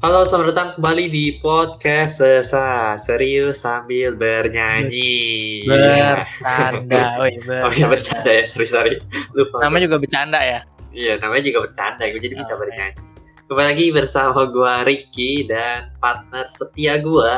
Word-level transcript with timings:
Halo, 0.00 0.24
selamat 0.24 0.56
datang 0.56 0.80
kembali 0.80 1.12
di 1.12 1.36
podcast 1.44 2.24
Sesa 2.24 2.96
Serius 2.96 3.60
sambil 3.60 4.16
bernyanyi. 4.16 5.68
Bercanda, 5.68 7.20
woi, 7.20 7.36
Oh 7.60 7.68
iya 7.68 7.84
bercanda 7.84 8.32
ya, 8.32 8.40
sorry 8.48 8.64
sorry. 8.64 8.96
Lupa. 9.36 9.60
Namanya 9.60 9.92
juga 9.92 10.00
bercanda 10.00 10.40
ya. 10.40 10.64
Iya, 10.88 11.20
namanya 11.20 11.52
juga 11.52 11.68
bercanda, 11.68 12.08
gue 12.08 12.16
jadi 12.16 12.32
bisa 12.32 12.56
Oke. 12.56 12.64
bernyanyi. 12.64 12.96
Kembali 13.44 13.66
lagi 13.76 13.92
bersama 13.92 14.40
gue 14.48 14.72
Ricky 14.88 15.44
dan 15.44 15.92
partner 16.00 16.48
setia 16.48 16.96
gue 16.96 17.32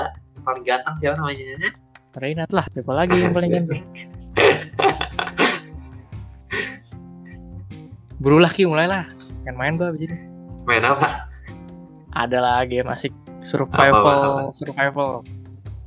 paling 0.47 0.63
ganteng 0.63 0.95
siapa 1.03 1.19
namanya? 1.19 1.75
Renat 2.15 2.55
lah, 2.55 2.71
siapa 2.71 2.95
lagi 2.95 3.19
yang 3.19 3.35
paling 3.35 3.59
ganteng? 3.59 3.83
Berulah 8.23 8.55
Ki, 8.55 8.71
mulailah. 8.71 9.11
Kan 9.43 9.59
main 9.59 9.75
gua 9.75 9.91
abis 9.91 10.07
ini. 10.07 10.15
Main 10.63 10.87
apa? 10.87 11.22
Ada 12.13 12.39
lah 12.39 12.59
game 12.69 12.89
asik 12.93 13.13
survival, 13.41 14.53
survival. 14.53 15.25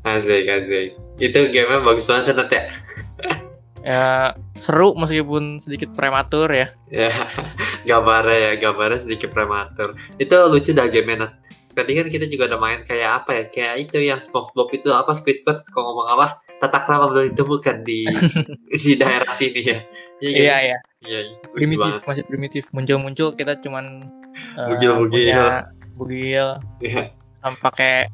Asik, 0.06 0.46
asik. 0.46 0.98
Itu 1.18 1.50
game 1.50 1.82
bagus 1.82 2.06
banget 2.10 2.38
ya. 2.50 2.64
Ya 3.86 4.34
seru 4.58 4.98
meskipun 4.98 5.62
sedikit 5.62 5.94
prematur 5.94 6.50
ya. 6.50 6.74
Ya, 6.90 7.14
gambarnya 7.90 8.34
ya, 8.34 8.52
gambarnya 8.58 9.06
sedikit 9.06 9.30
prematur. 9.30 9.94
Itu 10.18 10.34
lucu 10.50 10.74
dah 10.74 10.90
game 10.90 11.14
Nat. 11.14 11.38
Tadi 11.78 11.94
kan 11.94 12.10
kita 12.10 12.26
juga 12.26 12.50
udah 12.50 12.58
main 12.58 12.82
kayak 12.82 13.22
apa 13.22 13.30
ya, 13.38 13.44
kayak 13.54 13.86
itu 13.86 14.10
yang 14.10 14.18
SpongeBob 14.18 14.74
itu 14.74 14.90
apa 14.90 15.14
Squidward 15.14 15.62
suka 15.62 15.86
ngomong 15.86 16.18
apa? 16.18 16.42
Tatak 16.58 16.82
sama 16.82 17.14
belum 17.14 17.38
ditemukan 17.38 17.86
di 17.86 18.10
di 18.74 18.92
daerah 18.98 19.30
sini 19.38 19.62
ya. 19.62 19.78
Iya? 20.18 20.34
Iya 20.34 20.55
iya, 20.66 20.78
iya, 21.05 21.20
lucu 21.30 21.54
primitif 21.54 21.86
banget. 21.86 22.02
masih 22.10 22.24
primitif. 22.26 22.64
Muncul-muncul 22.74 23.28
kita 23.38 23.54
cuman 23.62 23.86
eh, 24.34 24.66
Bugil-bugil. 24.66 25.30
punya 25.30 25.70
bugil 25.96 26.60
Iya. 26.84 27.15
sama 27.40 27.55
pakai 27.63 28.12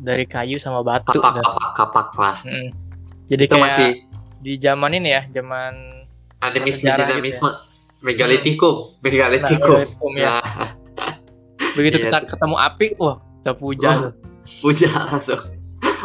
dari 0.00 0.24
kayu 0.24 0.56
sama 0.56 0.80
batu. 0.80 1.12
Kapak, 1.12 1.38
dan- 1.38 1.44
kapak, 1.44 1.68
kapak 1.76 2.08
lah. 2.16 2.36
Mm. 2.46 2.70
Jadi 3.28 3.44
Itu 3.46 3.54
kayak 3.58 3.64
masih 3.68 3.90
di 4.40 4.52
zaman 4.56 4.90
ini 4.96 5.08
ya, 5.12 5.22
zaman 5.28 5.72
animisme 6.40 6.88
sejarah 6.88 7.04
gitu 7.04 7.12
dinamisme. 7.20 7.50
Megalitikum, 8.00 8.74
megalitikum. 9.04 9.76
Megalitikum, 9.76 10.10
ya. 10.16 10.40
Nah, 10.40 10.72
begitu 11.76 11.96
Iya 12.00 12.04
kita 12.08 12.18
ketemu 12.24 12.56
api, 12.56 12.86
wah 12.96 13.16
kita 13.42 13.52
puja. 13.52 13.88
Puja 14.64 14.88
langsung. 15.12 15.59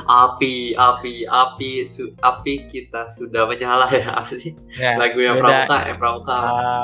Api, 0.05 0.77
api, 0.77 1.25
api, 1.25 1.81
su, 1.81 2.13
api 2.21 2.69
kita 2.69 3.09
sudah 3.09 3.49
menyala 3.49 3.89
ya 3.89 4.21
apa 4.21 4.33
sih? 4.37 4.53
Ya, 4.77 4.93
lagu 5.01 5.17
yang 5.17 5.41
pramuka 5.41 5.77
yang 5.89 5.97
pramuka. 5.97 6.37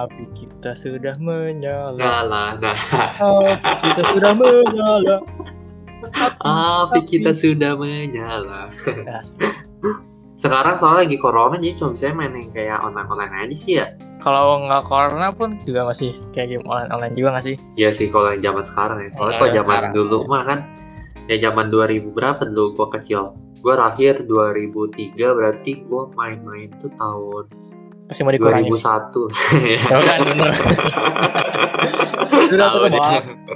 Api 0.05 0.23
kita 0.33 0.71
sudah 0.73 1.15
menyala. 1.21 1.97
nyala 2.01 2.43
nah. 2.57 2.77
Api 3.21 3.73
kita 3.85 4.01
sudah 4.09 4.33
menyala. 4.33 5.17
api 6.41 6.99
kita 7.05 7.31
sudah 7.37 7.77
menyala. 7.77 8.73
Ya, 9.05 9.21
sekarang 10.41 10.73
soalnya 10.73 11.05
lagi 11.05 11.17
corona 11.21 11.53
jadi 11.61 11.77
cuma 11.77 11.93
bisa 11.93 12.09
main 12.17 12.33
yang 12.33 12.49
kayak 12.49 12.81
online 12.81 13.05
online 13.13 13.33
aja 13.45 13.55
sih 13.55 13.71
ya. 13.77 13.85
Kalau 14.25 14.65
nggak 14.65 14.89
corona 14.89 15.29
pun 15.29 15.61
juga 15.69 15.85
masih 15.85 16.17
kayak 16.33 16.57
game 16.57 16.65
online 16.65 16.89
online 16.89 17.13
juga 17.13 17.37
nggak 17.37 17.45
sih? 17.45 17.55
Iya 17.77 17.93
sih 17.93 18.09
kalau 18.09 18.33
yang 18.33 18.41
zaman 18.49 18.65
sekarang 18.65 18.97
ya. 19.05 19.09
Soalnya 19.13 19.29
Iya, 19.29 19.37
kalau 19.37 19.53
zaman 19.53 19.69
sekarang. 19.77 19.91
dulu 19.93 20.17
mah 20.25 20.43
kan 20.49 20.59
ya 21.31 21.39
zaman 21.39 21.71
2000 21.71 22.11
berapa 22.11 22.43
dulu 22.43 22.75
gua 22.75 22.87
kecil 22.91 23.31
gua 23.63 23.79
lahir 23.79 24.19
2003 24.19 25.15
berarti 25.15 25.87
gua 25.87 26.11
main-main 26.13 26.67
tuh 26.83 26.91
tahun 26.99 27.47
Masih 28.11 28.27
mau 28.27 28.35
dikurangi. 28.35 28.67
2001 28.67 28.75
ya 29.71 29.79
kan 29.87 30.19
bener. 30.27 30.51
Sudah 32.51 32.67
tuh 32.75 32.83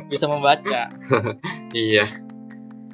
bisa 0.07 0.25
membaca. 0.31 0.87
iya 1.75 2.07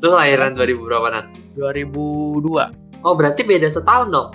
tuh 0.01 0.17
lahiran 0.17 0.57
2000 0.57 0.73
berapa 0.81 1.07
Nat? 1.13 1.25
2002. 1.53 3.05
Oh 3.05 3.13
berarti 3.13 3.45
beda 3.45 3.69
setahun 3.69 4.09
dong 4.09 4.29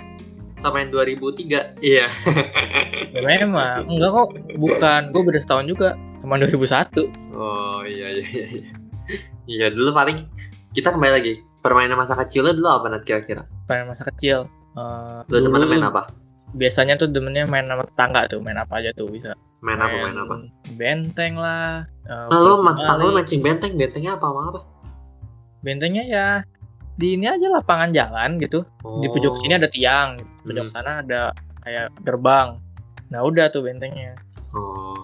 sama 0.57 0.79
yang 0.79 0.95
2003 0.95 1.83
iya 1.83 2.07
Ya, 3.11 3.19
memang 3.19 3.83
enggak 3.91 4.09
kok, 4.09 4.27
bukan. 4.55 5.01
Gue 5.11 5.21
beda 5.27 5.39
setahun 5.43 5.65
juga 5.67 5.99
sama 6.23 6.39
2001. 6.39 7.11
oh 7.35 7.83
iya 7.83 8.07
iya 8.15 8.23
iya 8.55 8.71
iya. 9.45 9.67
dulu 9.69 9.91
paling 9.91 10.27
kita 10.71 10.91
kembali 10.91 11.13
lagi 11.13 11.33
permainan 11.59 11.97
masa 11.97 12.15
kecil 12.15 12.45
lo 12.45 12.51
dulu 12.51 12.67
apa 12.67 12.85
Nat 12.87 13.03
kira-kira 13.03 13.43
Pada 13.65 13.83
masa 13.83 14.05
kecil. 14.05 14.47
Eh, 14.73 15.17
lo 15.25 15.37
demen 15.41 15.59
dulu 15.59 15.73
main 15.73 15.83
apa 15.83 16.07
biasanya 16.49 16.95
tuh 16.95 17.09
demennya 17.09 17.43
main 17.43 17.65
sama 17.65 17.83
tetangga 17.83 18.29
tuh 18.29 18.39
main 18.39 18.55
apa 18.55 18.79
aja 18.79 18.93
tuh 18.93 19.09
bisa 19.09 19.35
main 19.59 19.75
apa 19.75 19.95
main 19.99 20.15
apa 20.15 20.33
benteng 20.73 21.35
lah 21.35 21.83
eh, 22.05 22.25
Nah, 22.29 22.39
lo 22.39 22.61
bola 22.61 22.71
tetangga 22.71 23.03
lo 23.03 23.09
voli. 23.09 23.17
mancing 23.19 23.41
benteng, 23.41 23.71
bentengnya 23.75 24.15
apa 24.15 24.25
sama 24.25 24.41
apa? 24.47 24.59
bentengnya 25.59 26.03
ya 26.05 26.27
di 26.95 27.13
ini 27.13 27.27
aja 27.27 27.51
lapangan 27.51 27.89
jalan 27.91 28.37
gitu 28.37 28.63
di 29.01 29.07
pojok 29.07 29.33
Oh. 29.33 29.37
sini 29.37 29.53
ada 29.53 29.67
tiang 29.67 30.17
di 30.17 30.23
pojok 30.45 30.65
Hmm. 30.65 30.73
sana 30.73 30.91
ada 31.01 31.21
kayak 31.61 31.91
gerbang 32.01 32.57
nah 33.09 33.21
udah 33.21 33.49
tuh 33.49 33.65
bentengnya 33.65 34.15
Oh. 34.55 34.95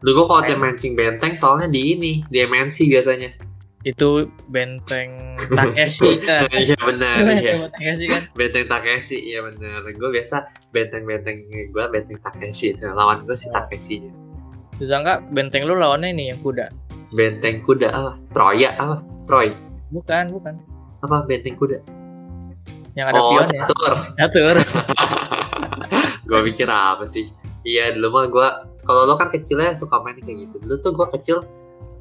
Dulu 0.00 0.22
gua 0.22 0.44
kalau 0.44 0.60
mancing 0.60 0.94
benteng 0.94 1.32
soalnya 1.32 1.64
di 1.66 1.96
ini, 1.96 2.12
di 2.28 2.38
MNC 2.38 2.86
biasanya. 2.86 3.34
Itu 3.84 4.32
benteng 4.48 5.36
Takeshi 5.52 6.16
kan 6.24 6.48
Iya 6.56 6.76
benar, 6.80 7.20
iya. 7.36 7.52
Benteng 7.60 7.72
Takeshi 7.76 8.04
kan 8.08 8.22
Benteng 8.32 8.66
Takeshi, 8.66 9.18
iya 9.20 9.38
benar. 9.44 9.84
Gue 9.92 10.08
biasa 10.08 10.36
benteng-benteng 10.72 11.36
gue 11.68 11.84
benteng 11.92 12.18
Takeshi 12.24 12.72
itu. 12.72 12.84
Lawan 12.88 13.28
gue 13.28 13.36
si 13.36 13.52
Takeshi. 13.52 13.96
terus 14.74 14.90
enggak 14.90 15.22
benteng 15.30 15.70
lu 15.70 15.78
lawannya 15.78 16.10
ini 16.10 16.34
yang 16.34 16.42
kuda 16.42 16.66
Benteng 17.14 17.62
kuda 17.62 17.94
apa? 17.94 18.12
Troya 18.34 18.74
apa? 18.74 18.96
Troy. 19.22 19.52
bukan 19.94 20.26
bukan 20.34 20.54
Apa 20.98 21.22
benteng 21.28 21.54
kuda? 21.54 21.78
yang 22.94 23.10
ada 23.10 23.18
oh, 23.18 23.30
pionnya 23.34 23.66
catur. 23.66 23.94
catur 24.18 24.56
gue 26.30 26.40
pikir 26.50 26.66
apa 26.66 27.04
sih? 27.04 27.26
Iya 27.64 27.90
dulu 27.96 28.08
mah 28.12 28.24
gue, 28.28 28.48
kalau 28.84 29.02
lo 29.08 29.14
kan 29.16 29.28
kecilnya 29.28 29.72
suka 29.74 29.98
main 29.98 30.14
kayak 30.20 30.46
gitu. 30.48 30.56
Dulu 30.62 30.76
tuh 30.78 30.92
gue 30.92 31.06
kecil 31.16 31.36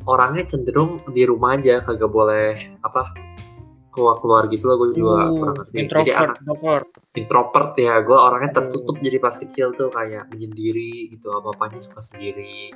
orangnya 0.07 0.43
cenderung 0.47 1.01
di 1.09 1.23
rumah 1.23 1.59
aja, 1.59 1.81
kagak 1.83 2.11
boleh 2.11 2.79
apa 2.83 3.13
keluar 3.93 4.17
keluar 4.17 4.43
gitu 4.49 4.65
lah 4.65 4.75
gue 4.81 4.89
juga 4.97 5.29
Uh, 5.29 5.37
kurang 5.37 5.55
ngerti. 5.61 5.75
Jadi 5.85 6.11
anak 6.11 6.37
introvert 6.41 6.87
introvert 7.13 7.71
ya, 7.77 7.93
gue 8.01 8.17
orangnya 8.17 8.49
Aduh. 8.49 8.59
tertutup 8.65 8.95
jadi 8.99 9.17
pas 9.21 9.35
kecil 9.37 9.67
tuh 9.77 9.89
kayak 9.93 10.33
menyendiri 10.33 11.13
gitu, 11.13 11.29
apa 11.29 11.53
apanya 11.53 11.79
suka 11.79 12.01
sendiri. 12.01 12.73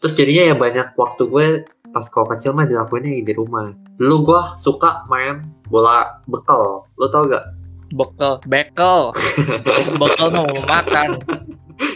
Terus 0.00 0.12
jadinya 0.16 0.44
ya 0.50 0.54
banyak 0.58 0.86
waktu 0.96 1.22
gue 1.28 1.46
pas 1.92 2.06
kalau 2.10 2.26
kecil 2.34 2.50
mah 2.56 2.66
dilakuinnya 2.66 3.22
di 3.22 3.34
rumah. 3.36 3.70
Dulu 3.94 4.16
gue 4.26 4.42
suka 4.58 5.06
main 5.06 5.46
bola 5.70 6.18
bekal, 6.26 6.82
lo 6.98 7.06
tau 7.06 7.30
gak? 7.30 7.60
bekel 7.90 8.38
bekel 8.46 9.00
bekel 9.98 10.28
mau 10.30 10.46
makan 10.62 11.18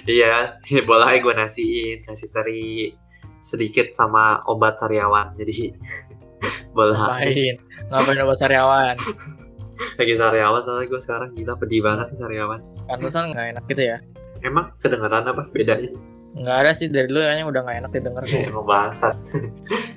Iya, 0.09 0.61
bola 0.89 1.13
gue 1.13 1.35
nasiin, 1.37 2.01
kasih 2.01 2.33
teri 2.33 2.97
sedikit 3.45 3.93
sama 3.93 4.41
obat 4.45 4.81
sariawan. 4.81 5.37
Jadi 5.37 5.77
bola 6.77 6.93
ngapain 6.93 7.57
ngapain 7.87 8.19
obat 8.21 8.37
sariawan 8.37 8.97
lagi 9.99 10.15
sariawan 10.15 10.61
soalnya 10.61 10.87
gue 10.87 11.01
sekarang 11.01 11.29
gila 11.33 11.55
pedih 11.55 11.81
banget 11.81 12.09
sariawan. 12.15 12.61
pantesan 12.85 13.31
nggak 13.31 13.47
enak 13.55 13.65
gitu 13.69 13.83
ya 13.85 13.99
Emang 14.41 14.69
kedengeran 14.77 15.25
apa 15.25 15.49
bedanya? 15.49 15.89
nggak 16.35 16.57
ada 16.67 16.71
sih 16.75 16.91
dari 16.91 17.07
dulu 17.07 17.23
kayaknya 17.23 17.47
udah 17.47 17.61
nggak 17.63 17.77
enak 17.79 17.91
didengar 17.95 18.23
tuh 18.27 18.43
Emang 18.43 18.67
bangsat. 18.67 19.15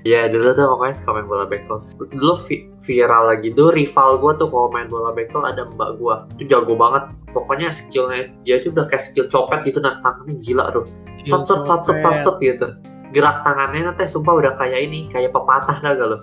Iya 0.06 0.29
dulu 0.29 0.53
tuh 0.53 0.66
pokoknya 0.69 0.94
suka 0.94 1.09
main 1.12 1.28
bola 1.28 1.44
bekel. 1.44 1.78
Dulu 1.97 2.34
vi- 2.47 2.69
viral 2.78 3.24
lagi 3.28 3.50
dulu 3.52 3.69
rival 3.74 4.09
gue 4.18 4.31
tuh 4.38 4.47
kalau 4.47 4.69
main 4.69 4.88
bola 4.88 5.12
bekel 5.12 5.41
ada 5.41 5.66
mbak 5.66 5.97
gue. 5.97 6.16
Itu 6.38 6.44
jago 6.47 6.78
banget. 6.78 7.09
Pokoknya 7.34 7.74
skillnya 7.74 8.29
dia 8.46 8.62
tuh 8.62 8.69
udah 8.72 8.85
kayak 8.85 9.03
skill 9.03 9.28
copet 9.28 9.66
gitu 9.66 9.81
nah 9.81 9.91
tangannya 9.91 10.38
gila 10.38 10.66
tuh. 10.72 10.85
Sat 11.25 11.44
sat 11.44 11.66
set 11.66 12.00
sat 12.00 12.16
set 12.22 12.35
gitu. 12.40 12.67
Gerak 13.15 13.43
tangannya 13.47 13.91
nanti 13.91 14.03
sumpah 14.07 14.33
udah 14.35 14.53
kayak 14.59 14.79
ini, 14.91 15.07
kayak 15.07 15.31
pepatah 15.31 15.79
dah 15.79 15.93
gak 15.95 16.09
lo? 16.11 16.19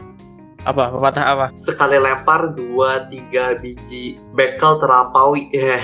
apa? 0.64 0.84
Pepatah 0.96 1.24
apa? 1.24 1.46
Sekali 1.54 2.00
lempar 2.00 2.56
dua 2.56 3.06
tiga 3.12 3.60
biji 3.60 4.16
bekel 4.32 4.80
terlampaui 4.80 5.48
ya 5.54 5.78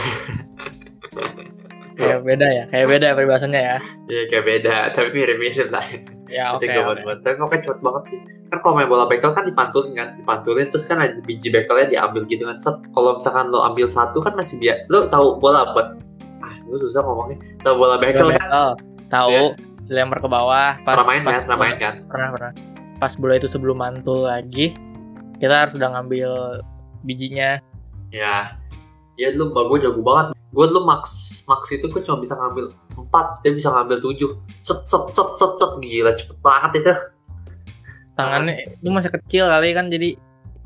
kayak 2.00 2.24
beda 2.24 2.46
ya 2.48 2.64
kayak 2.72 2.86
beda 2.88 3.04
ya 3.12 3.14
peribahasanya 3.14 3.60
ya. 3.60 3.76
Ya 4.08 4.22
kayak 4.32 4.44
beda 4.48 4.76
tapi 4.96 5.08
mirip-mirip 5.12 5.68
lah. 5.68 5.84
Ya 6.32 6.56
oke 6.56 6.64
gue 6.64 6.80
oke. 6.80 7.04
buat 7.04 7.20
tapi 7.20 7.36
pokoknya 7.36 7.60
cepet 7.68 7.80
banget 7.84 8.02
sih. 8.08 8.20
Kan 8.48 8.58
kalau 8.64 8.74
main 8.80 8.88
bola 8.88 9.04
bekel 9.04 9.30
kan 9.36 9.44
dipantulin 9.44 9.92
kan 9.92 10.08
dipantulin 10.16 10.72
terus 10.72 10.88
kan 10.88 10.96
ada 11.04 11.20
biji 11.20 11.52
bekelnya 11.52 11.92
diambil 11.92 12.24
gitu 12.24 12.48
kan. 12.48 12.56
Set 12.56 12.80
kalau 12.96 13.20
misalkan 13.20 13.52
lo 13.52 13.60
ambil 13.68 13.84
satu 13.84 14.24
kan 14.24 14.32
masih 14.32 14.56
biar 14.56 14.88
lo 14.88 15.12
tahu 15.12 15.36
bola 15.36 15.76
buat 15.76 16.00
ah 16.40 16.54
gue 16.64 16.78
susah 16.80 17.04
ngomongnya. 17.04 17.36
Tahu 17.60 17.74
bola 17.76 18.00
bekel 18.00 18.32
kan 18.32 18.48
tahu 19.12 19.52
dilempar 19.90 20.22
ke 20.22 20.28
bawah 20.30 20.78
pas 20.86 21.02
pernah 21.02 21.08
main 21.10 21.22
pas 21.26 21.32
kan 21.34 21.42
pernah 21.42 21.58
main 21.58 21.76
kan? 21.82 21.94
Pernah 22.06 22.28
pernah. 22.30 22.52
Pas 23.02 23.12
bola 23.18 23.34
itu 23.34 23.50
sebelum 23.50 23.82
mantul 23.82 24.30
lagi 24.30 24.70
kita 25.42 25.66
harus 25.66 25.74
udah 25.74 25.98
ngambil 25.98 26.30
bijinya. 27.02 27.58
Ya. 28.14 28.54
Ya 29.18 29.34
dulu 29.34 29.52
mbak 29.52 29.64
gue 29.66 29.78
jago 29.90 30.00
banget. 30.00 30.26
Gue 30.54 30.64
dulu 30.70 30.86
max 30.86 31.02
max 31.50 31.66
itu 31.74 31.90
gue 31.90 32.02
cuma 32.06 32.22
bisa 32.22 32.38
ngambil 32.38 32.70
empat 32.94 33.42
dia 33.42 33.50
bisa 33.50 33.68
ngambil 33.74 33.98
tujuh. 33.98 34.38
Set 34.62 34.86
set 34.86 35.10
set 35.10 35.28
set 35.34 35.52
set. 35.58 35.72
Gila 35.82 36.14
cepet 36.14 36.38
banget 36.38 36.70
itu. 36.86 36.94
Tangannya 38.14 38.78
lu 38.84 38.94
masih 38.94 39.10
kecil 39.16 39.48
kali 39.48 39.72
kan 39.72 39.88
jadi 39.88 40.12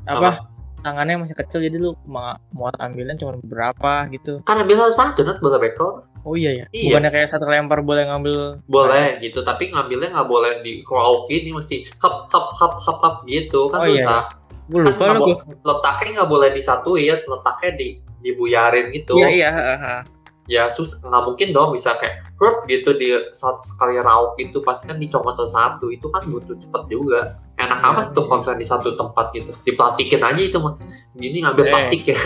apa, 0.05 0.43
tangannya 0.83 1.23
masih 1.23 1.33
kecil 1.39 1.63
jadi 1.63 1.77
lu 1.79 1.95
ma- 2.03 2.37
muat 2.51 2.75
ambilnya 2.83 3.15
cuma 3.15 3.39
berapa 3.41 4.11
gitu. 4.11 4.43
Kan 4.43 4.61
ambil 4.61 4.85
satu 4.85 4.93
satu 4.93 5.21
nat 5.23 5.39
bola 5.39 5.57
bekel. 5.57 6.03
Oh 6.25 6.33
iya 6.33 6.51
ya 6.51 6.65
Iya. 6.69 6.89
bukannya 6.91 7.11
kayak 7.11 7.29
satu 7.29 7.45
lempar 7.45 7.79
boleh 7.79 8.03
ngambil 8.05 8.59
Boleh 8.65 9.17
gitu, 9.19 9.39
tapi 9.41 9.69
ngambilnya 9.69 10.09
nggak 10.11 10.25
boleh 10.25 10.59
di 10.59 10.81
crowd 10.81 11.29
ini 11.29 11.53
mesti 11.53 11.85
hap 11.97 12.27
hap 12.27 12.45
hap 12.57 12.73
hap 12.75 12.97
hap 12.99 13.15
gitu 13.23 13.69
kan 13.69 13.79
Oh, 13.79 13.87
iya, 13.87 14.01
susah. 14.01 14.21
gue 14.65 14.81
lupa 14.81 14.97
Kan 14.99 15.15
lu 15.15 15.25
nggak 15.29 15.39
gua. 15.45 15.55
Letaknya 15.63 16.09
nggak 16.17 16.29
boleh 16.29 16.49
disatuin, 16.51 17.17
letaknya 17.21 17.71
di 17.77 17.87
dibuyarin 18.19 18.89
gitu. 18.89 19.13
iya 19.15 19.29
iya 19.29 19.49
heeh. 19.53 19.99
Ya 20.45 20.69
sus 20.69 20.97
nggak 20.99 21.23
mungkin 21.23 21.53
dong 21.53 21.69
bisa 21.71 21.93
kayak 21.95 22.25
hurp 22.37 22.65
gitu 22.65 22.93
di 22.93 23.13
satu 23.31 23.61
sekali 23.61 23.97
rauk 23.97 24.33
gitu 24.35 24.61
pasti 24.61 24.85
kan 24.85 24.97
dicomot 24.97 25.37
satu 25.39 25.89
itu 25.89 26.09
kan 26.09 26.25
butuh 26.25 26.53
cepet 26.55 26.83
juga. 26.89 27.37
Enak 27.55 27.77
Iya, 27.77 27.87
amat 27.87 28.05
tuh 28.11 28.21
iya. 28.21 28.27
kalau 28.27 28.39
misalnya 28.41 28.59
di 28.59 28.67
satu 28.67 28.89
tempat 28.93 29.25
gitu. 29.31 29.51
Diplastikin 29.61 30.19
aja 30.19 30.41
itu 30.41 30.57
mah. 30.57 30.73
Gini 31.13 31.37
ngambil 31.39 31.65
Eh. 31.65 31.71
plastik 31.71 32.01
ya. 32.05 32.17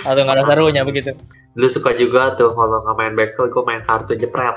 atau 0.00 0.20
nggak 0.22 0.36
ada 0.38 0.44
serunya 0.50 0.82
begitu 0.82 1.14
Lu 1.58 1.66
suka 1.66 1.90
juga 1.98 2.38
tuh 2.38 2.54
kalau 2.54 2.86
nggak 2.86 2.96
main 2.96 3.14
bekel, 3.14 3.50
gue 3.50 3.62
main 3.66 3.82
kartu 3.82 4.14
jepret. 4.14 4.54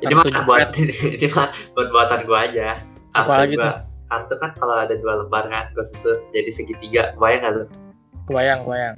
Ini 0.00 0.14
mah 0.14 0.24
buat 0.46 0.70
ini 1.16 1.26
mah 1.28 1.48
buat 1.74 1.88
buatan 1.90 2.20
gue 2.24 2.38
aja. 2.38 2.78
Kartu 3.10 3.26
Apalagi 3.26 3.54
gua- 3.58 3.82
Kartu 4.10 4.34
kan 4.42 4.50
kalau 4.58 4.74
ada 4.74 4.94
dua 4.98 5.22
lembar 5.22 5.46
kan, 5.46 5.70
gue 5.70 5.86
susun 5.86 6.18
jadi 6.30 6.50
segitiga. 6.50 7.02
Bayang 7.14 7.40
nggak 7.42 7.54
lu? 7.54 7.64
kebayang 8.26 8.62
kebayang 8.62 8.96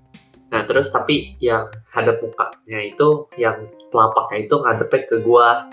Nah 0.53 0.61
terus 0.69 0.93
tapi 0.93 1.41
yang 1.41 1.73
hadap 1.89 2.21
mukanya 2.21 2.81
itu, 2.85 3.09
yang 3.41 3.65
telapaknya 3.89 4.45
itu 4.45 4.55
ngadepnya 4.57 5.01
ke 5.09 5.17
gua. 5.21 5.73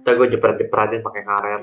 Ntar 0.00 0.16
gue 0.16 0.28
jepret-jepretin 0.28 1.00
pakai 1.00 1.22
karet. 1.24 1.62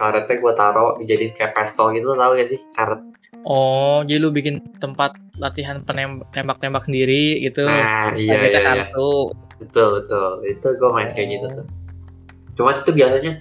Karetnya 0.00 0.34
gue 0.36 0.52
taruh 0.52 0.96
dijadiin 0.96 1.32
kayak 1.36 1.52
pistol 1.52 1.92
gitu, 1.92 2.12
tau 2.12 2.32
gak 2.32 2.48
sih? 2.48 2.60
Karet. 2.72 3.00
Oh 3.42 4.02
jadi 4.02 4.18
lu 4.18 4.30
bikin 4.30 4.60
tempat 4.76 5.14
latihan 5.36 5.80
penem- 5.80 6.24
tembak-tembak 6.30 6.84
sendiri 6.84 7.40
gitu 7.40 7.64
Nah 7.64 8.12
iya 8.14 8.36
iya, 8.40 8.48
iya. 8.50 8.60
kartu 8.60 9.32
Betul 9.58 10.00
betul. 10.00 10.30
Itu 10.46 10.66
gue 10.72 10.90
main 10.90 11.12
kayak 11.12 11.28
gitu 11.30 11.46
Oh. 11.46 11.52
tuh. 11.54 11.66
Cuman 12.56 12.80
itu 12.80 12.90
biasanya 12.90 13.32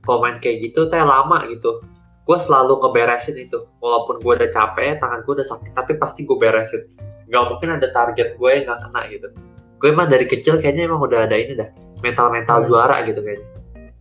kalau 0.00 0.18
main 0.18 0.40
kayak 0.40 0.56
gitu 0.62 0.88
teh 0.88 0.96
lama 0.98 1.44
gitu. 1.46 1.84
Gue 2.24 2.38
selalu 2.38 2.80
ngeberesin 2.80 3.36
itu. 3.36 3.60
Walaupun 3.78 4.18
gue 4.18 4.32
udah 4.34 4.50
capek, 4.50 4.96
tangan 4.96 5.20
gue 5.20 5.32
udah 5.36 5.44
sakit, 5.46 5.72
tapi 5.72 5.92
pasti 5.94 6.24
gue 6.24 6.32
beresin. 6.32 6.80
Gak 7.28 7.44
mungkin 7.46 7.76
ada 7.76 7.92
target 7.92 8.34
gue 8.34 8.50
yang 8.50 8.64
gak 8.64 8.80
kena 8.82 9.00
gitu. 9.06 9.28
Gue 9.76 9.88
emang 9.92 10.08
dari 10.08 10.24
kecil 10.24 10.56
kayaknya 10.56 10.88
emang 10.88 11.04
udah 11.04 11.28
ada 11.28 11.36
ini 11.36 11.52
dah. 11.52 11.68
Mental-mental 12.00 12.56
Hmm. 12.56 12.66
juara 12.66 12.96
gitu 13.04 13.20
kayaknya. 13.20 13.48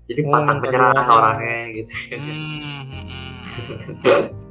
Jadi 0.05 0.21
Oh, 0.21 0.31
pantang 0.31 0.57
mental 0.61 0.79
menyerah 0.79 1.07
orangnya 1.11 1.57
gitu. 1.75 1.91
Hmm, 2.15 2.83
hmm, 2.87 3.03
hmm. 3.03 4.25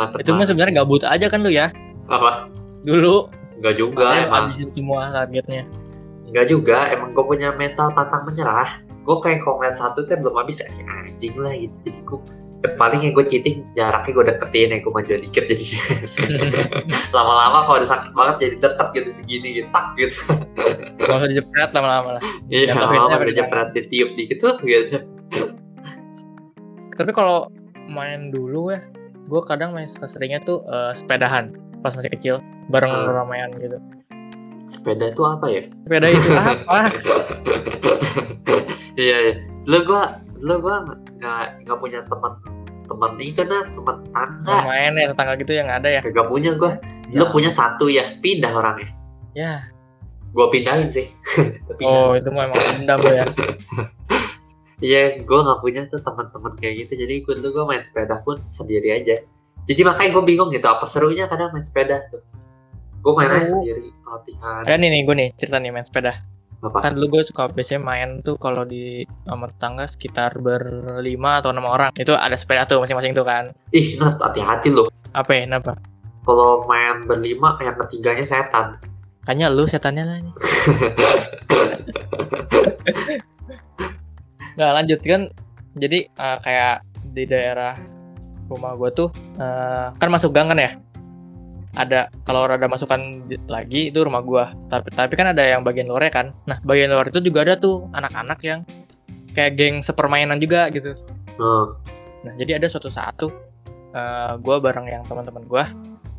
Mantep 0.00 0.24
itu 0.24 0.32
mah 0.32 0.48
sebenarnya 0.48 0.80
gabut 0.80 1.04
aja 1.04 1.26
kan 1.28 1.44
lu 1.44 1.52
ya? 1.52 1.68
Apa? 2.08 2.48
dulu. 2.84 3.28
Enggak 3.60 3.76
juga 3.76 4.08
Makanya 4.08 4.24
emang. 4.24 4.44
habisin 4.48 4.70
semua 4.72 5.00
targetnya. 5.12 5.62
Enggak 6.32 6.46
juga, 6.48 6.78
emang 6.88 7.12
gue 7.12 7.24
punya 7.28 7.52
mental 7.52 7.92
pantang 7.92 8.24
menyerah. 8.24 8.80
Gue 9.04 9.16
kayak 9.20 9.44
kalau 9.44 9.60
ngeliat 9.60 9.76
satu 9.76 10.08
teh 10.08 10.16
belum 10.16 10.32
habis 10.32 10.64
kayak 10.64 10.88
anjing 10.88 11.36
lah 11.36 11.52
gitu. 11.52 11.76
Jadi 11.84 12.00
gue 12.00 12.18
ya 12.60 12.68
paling 12.76 13.00
yang 13.00 13.12
gue 13.16 13.24
cheating 13.24 13.64
jaraknya 13.72 14.12
gue 14.12 14.24
deketin 14.32 14.68
ya 14.72 14.78
gue 14.80 14.92
maju 14.92 15.08
dikit 15.12 15.44
jadi. 15.44 15.64
Lama-lama 17.16 17.58
kalau 17.68 17.76
udah 17.80 17.90
sakit 17.92 18.12
banget 18.16 18.36
jadi 18.40 18.56
deket 18.64 18.88
gitu 18.96 19.10
segini 19.12 19.48
gitu 19.60 19.68
tak 19.72 19.86
gitu. 20.00 20.16
Gak 21.00 21.16
usah 21.20 21.28
dijepret 21.28 21.70
lama-lama 21.76 22.08
lah. 22.16 22.22
Iya 22.48 22.72
lama-lama 22.76 23.20
udah 23.20 23.36
jepret 23.36 23.68
ditiup 23.76 24.10
dikit 24.16 24.38
tuh 24.40 24.54
gitu. 24.64 25.04
Tapi 26.96 27.10
kalau 27.16 27.48
main 27.88 28.28
dulu 28.32 28.72
ya 28.72 28.80
gue 29.30 29.40
kadang 29.46 29.70
main 29.70 29.86
seringnya 29.86 30.42
tuh 30.42 30.66
eh, 30.66 30.92
sepedahan 30.92 31.54
pas 31.80 31.94
masih 31.94 32.10
kecil 32.10 32.34
bareng 32.66 32.90
Hmm. 32.90 33.14
ramean 33.14 33.50
gitu. 33.56 33.78
Sepeda 34.66 35.08
itu 35.08 35.22
apa 35.22 35.46
ya? 35.46 35.62
Sepeda 35.82 36.06
itu 36.06 36.30
apa? 36.42 36.78
Iya 38.94 39.16
iya. 39.20 39.34
Lu 39.64 39.78
gue 39.80 40.02
lu 40.40 40.54
gue 40.56 40.76
nggak 41.16 41.44
nggak 41.62 41.78
punya 41.78 42.00
teman 42.06 42.32
teman 42.84 43.10
itu 43.18 43.42
nah 43.44 43.62
teman 43.62 43.96
tangga 44.10 44.56
main 44.66 44.92
ya 44.92 45.06
tetangga 45.08 45.34
gitu 45.36 45.52
yang 45.54 45.68
ada 45.68 45.88
ya? 45.88 46.00
Gak 46.02 46.26
punya 46.26 46.54
gue 46.54 46.70
lu 47.10 47.22
Ya. 47.22 47.30
punya 47.30 47.50
satu 47.50 47.86
ya? 47.86 48.02
Pindah 48.18 48.50
orangnya? 48.50 48.90
Ya. 49.32 49.52
Gue 50.30 50.46
pindahin 50.48 50.90
sih. 50.90 51.06
Tapi 51.70 51.82
oh 51.82 52.14
itu 52.14 52.28
mah 52.30 52.46
emang 52.46 52.62
dendam 52.78 53.00
ya 53.04 53.24
Iya, 54.80 55.18
gue 55.18 55.38
nggak 55.38 55.58
punya 55.60 55.80
tuh 55.86 55.98
teman-teman 55.98 56.50
kayak 56.56 56.74
gitu. 56.82 56.92
Jadi 56.98 57.12
ikut 57.20 57.34
tuh 57.38 57.50
gue 57.50 57.62
main 57.62 57.80
sepeda 57.80 58.18
pun 58.18 58.34
sendiri 58.46 58.94
aja. 58.94 59.14
Jadi 59.62 59.80
makanya 59.82 60.08
gue 60.10 60.22
bingung 60.26 60.48
gitu, 60.48 60.64
apa 60.64 60.82
serunya 60.84 61.26
kadang 61.26 61.50
main 61.50 61.60
sepeda 61.60 61.98
tuh. 62.08 62.18
Gue 62.98 63.10
main 63.14 63.30
aja 63.30 63.42
Oh. 63.46 63.58
sendiri, 63.58 63.90
latihan. 64.02 64.62
ada 64.62 64.74
nih 64.74 64.86
nih 64.90 65.00
gue 65.02 65.14
nih 65.14 65.28
cerita 65.34 65.56
nih 65.56 65.70
main 65.70 65.82
sepeda 65.82 66.10
Apa? 66.60 66.76
kan 66.82 66.90
dulu 66.92 67.14
gue 67.14 67.20
suka 67.24 67.46
biasanya 67.48 67.80
main 67.80 68.08
tuh 68.20 68.34
kalau 68.36 68.62
di 68.62 69.00
sama 69.24 69.48
tetangga 69.48 69.86
sekitar 69.86 70.34
berlima 70.36 71.38
atau 71.38 71.48
enam 71.48 71.64
orang 71.64 71.88
itu 71.94 72.10
ada 72.10 72.34
sepeda 72.34 72.64
tuh 72.64 72.78
masing-masing 72.78 73.10
tuh 73.10 73.22
kan 73.22 73.50
Ih, 73.70 73.94
Nat, 73.96 74.18
hati-hati 74.18 74.68
loh. 74.68 74.86
apa 75.10 75.30
ya 75.30 75.46
kenapa 75.46 75.78
Kalau 76.20 76.60
main 76.64 77.04
berlima, 77.04 77.54
yang 77.58 77.74
ketiganya 77.78 78.22
setan. 78.22 78.76
kayaknya 79.22 79.46
lu 79.48 79.64
setannya 79.64 80.02
lah 80.02 80.16
nih 80.20 80.32
nggak 84.56 84.72
lanjut 84.74 85.00
kan. 85.02 85.22
Jadi 85.78 85.98
eh, 86.06 86.38
kayak 86.42 86.76
di 87.14 87.24
daerah 87.26 87.74
rumah 88.50 88.74
gue 88.74 88.90
tuh 88.94 89.08
eh, 89.38 89.86
kan 89.94 90.08
masuk 90.10 90.34
gang 90.34 90.50
kan 90.50 90.58
ya? 90.58 90.72
Ada 91.70 92.10
kalau 92.26 92.50
ada 92.50 92.66
masukan 92.66 93.22
lagi 93.46 93.94
itu 93.94 94.02
rumah 94.02 94.26
gua. 94.26 94.50
Tapi 94.66 94.90
tapi 94.90 95.14
kan 95.14 95.30
ada 95.30 95.38
yang 95.38 95.62
bagian 95.62 95.86
luarnya 95.86 96.10
kan? 96.10 96.26
Nah 96.50 96.58
bagian 96.66 96.90
luar 96.90 97.06
itu 97.06 97.22
juga 97.22 97.46
ada 97.46 97.54
tuh 97.54 97.86
anak-anak 97.94 98.42
yang 98.42 98.66
kayak 99.38 99.54
geng 99.54 99.78
sepermainan 99.78 100.42
juga 100.42 100.66
gitu. 100.74 100.98
Hmm. 101.38 101.78
Nah, 102.26 102.34
jadi 102.34 102.58
ada 102.58 102.66
suatu 102.66 102.90
saat 102.90 103.14
tuh 103.22 103.30
eh, 103.94 104.32
gua 104.42 104.58
bareng 104.58 104.90
yang 104.90 105.06
teman-teman 105.06 105.46
gua 105.46 105.70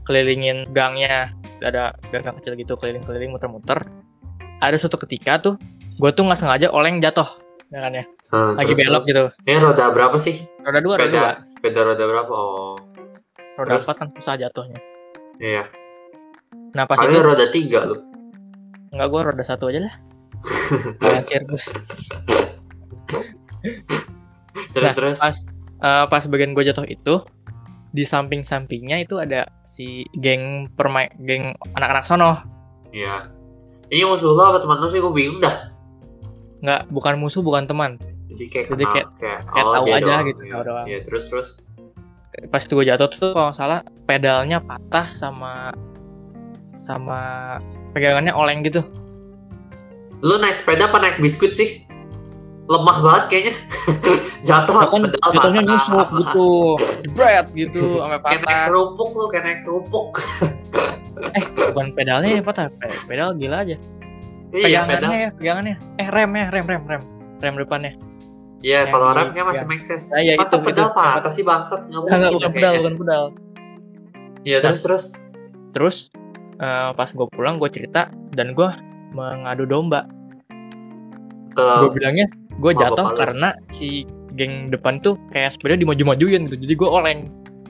kelilingin 0.07 0.71
gangnya, 0.71 1.35
ada 1.59 1.99
gang 2.15 2.39
kecil 2.39 2.55
gitu 2.55 2.79
keliling-keliling 2.79 3.35
muter-muter. 3.35 3.83
Ada 4.63 4.79
suatu 4.79 5.03
ketika 5.03 5.35
tuh 5.35 5.59
gua 5.99 6.15
tuh 6.15 6.31
nggak 6.31 6.39
sengaja 6.39 6.71
oleng 6.71 7.03
jatuh, 7.03 7.27
ya 7.75 7.83
kan 7.83 7.91
ya, 7.91 8.07
Hmm, 8.31 8.55
lagi 8.55 8.71
terus- 8.71 8.87
belok 8.87 9.01
terus. 9.01 9.09
gitu. 9.09 9.23
Ini 9.43 9.57
roda 9.59 9.85
berapa 9.89 10.17
sih? 10.17 10.35
Roda 10.57 10.79
dua, 10.79 10.95
roda 10.95 11.07
dua, 11.09 11.29
Sepeda, 11.45 11.79
roda 11.83 12.03
berapa? 12.05 12.31
Oh, 12.31 12.79
roda 13.57 13.69
terus? 13.69 13.83
empat 13.85 13.95
kan 13.97 14.07
susah 14.13 14.35
jatuhnya. 14.37 14.79
iya. 15.37 15.63
Nah 16.71 16.85
pas 16.85 16.95
Kali 16.97 17.11
itu 17.11 17.19
roda 17.21 17.45
tiga 17.49 17.83
loh. 17.83 17.99
nggak 18.89 19.07
gua 19.07 19.21
roda 19.25 19.39
satu 19.41 19.67
aja 19.67 19.83
lah. 19.83 19.95
Kayak 21.01 21.23
sirkus. 21.27 21.65
Terus 24.71 24.83
Nah, 24.85 24.93
terus. 24.93 25.17
Pas 25.17 25.37
eh, 25.81 26.05
pas 26.07 26.23
bagian 26.25 26.51
gua 26.51 26.63
jatuh 26.63 26.85
itu 26.85 27.19
di 27.91 28.03
samping-sampingnya 28.03 29.01
itu 29.01 29.17
ada 29.17 29.51
si 29.63 30.07
geng 30.15 30.71
permain 30.71 31.11
geng 31.21 31.43
anak-anak 31.73 32.03
sono 32.03 32.39
Iya. 32.89 33.27
Ini 33.87 34.03
musuh 34.05 34.31
lo 34.31 34.43
apa 34.45 34.59
teman 34.59 34.79
lo 34.79 34.87
sih? 34.87 34.99
Gue 34.99 35.11
bingung 35.11 35.39
dah. 35.39 35.67
nggak 36.61 36.87
bukan 36.87 37.17
musuh 37.17 37.41
bukan 37.41 37.65
teman 37.65 37.97
Jadi 38.31 38.45
kayak 38.47 38.65
Jadi 38.65 38.79
kenal, 38.81 38.93
kayak- 38.93 39.09
kayak, 39.15 39.39
kayak 39.45 39.65
tahu 39.67 39.83
dia 39.83 39.93
aja 39.93 40.05
doang. 40.05 40.23
gitu, 40.25 40.41
tahu 40.45 40.63
doang. 40.63 40.85
Iya, 40.85 40.99
terus 41.03 41.25
terus. 41.27 41.49
pas 42.47 42.59
itu 42.59 42.71
gue 42.71 42.85
jatuh 42.85 43.07
tuh 43.09 43.29
kalau 43.29 43.45
nggak 43.45 43.57
salah 43.57 43.79
pedalnya 44.01 44.57
patah 44.59 45.07
sama 45.11 45.75
sama 46.77 47.19
pegangannya 47.91 48.31
oleng 48.31 48.63
gitu 48.63 48.79
Lu 50.19 50.37
naik 50.37 50.53
sepeda 50.53 50.85
apa 50.85 50.97
naik 50.97 51.17
biskuit 51.17 51.51
sih? 51.51 51.83
Lemah 52.63 52.97
banget 52.97 53.23
kayaknya. 53.27 53.53
Jatuh 54.47 54.75
Nah, 54.75 54.87
kan 54.87 55.01
pedal 55.03 55.29
jatuhnya 55.33 55.59
patah. 55.59 55.67
nyusuk 55.67 56.07
gitu 56.15 56.49
jebret 57.03 57.47
gitu 57.51 57.83
sampai 57.99 58.17
Kayak 58.17 58.39
naik 58.39 58.47
patah 58.47 58.65
kerupuk 58.65 59.09
lu, 59.11 59.25
kayak 59.27 59.43
naik 59.43 59.59
kerupuk. 59.61 60.09
eh 61.37 61.43
bukan 61.67 61.87
pedalnya 61.91 62.29
yang 62.31 62.43
patah 62.43 62.71
pe- 62.71 63.01
pedal 63.05 63.35
gila 63.35 63.57
aja 63.59 63.75
iya, 64.49 64.63
pegangannya 64.81 64.95
pedal. 64.95 65.11
ya 65.11 65.29
pegangannya 65.35 65.75
eh 65.97 66.07
remnya 66.07 66.45
rem 66.47 66.65
rem 66.65 66.83
rem 66.85 67.03
rem 67.37 67.53
depannya 67.55 67.91
Iya, 68.61 68.87
kalau 68.87 69.09
di- 69.09 69.17
remnya 69.19 69.43
masih 69.43 69.59
yang- 69.59 69.69
make 69.69 69.83
sense. 69.83 70.05
nah, 70.07 70.17
iya, 70.17 70.33
Masa 70.35 70.55
itu, 70.55 70.65
pedal 70.65 70.87
itu. 70.87 70.93
patah 70.93 71.31
sih 71.31 71.41
bangsat? 71.41 71.79
Nggak 71.83 71.99
enggak, 71.99 72.07
mungkin 72.07 72.31
bukan 72.31 72.41
ya 72.41 72.53
pedal 72.53 72.73
bukan 72.75 72.95
pedal 72.97 73.23
Iya, 74.41 74.57
terus 74.59 74.81
terus. 74.81 75.05
terus 75.71 75.95
eh, 76.57 76.89
pas 76.91 77.09
gue 77.09 77.27
pulang 77.27 77.57
gue 77.57 77.69
cerita 77.69 78.01
dan 78.31 78.53
gue 78.53 78.69
mengadu 79.11 79.65
domba 79.65 80.05
Ke 81.51 81.65
gue 81.79 81.91
bilangnya 81.91 82.25
gue 82.53 82.71
jatuh 82.73 83.11
karena 83.13 83.51
si 83.67 84.05
geng 84.31 84.69
depan 84.69 84.97
tuh 84.97 85.17
kayak 85.29 85.51
sepeda 85.51 85.75
dimaju-majuin 85.75 86.45
gitu 86.45 86.57
jadi 86.57 86.73
gue 86.75 86.89
oleng 86.89 87.19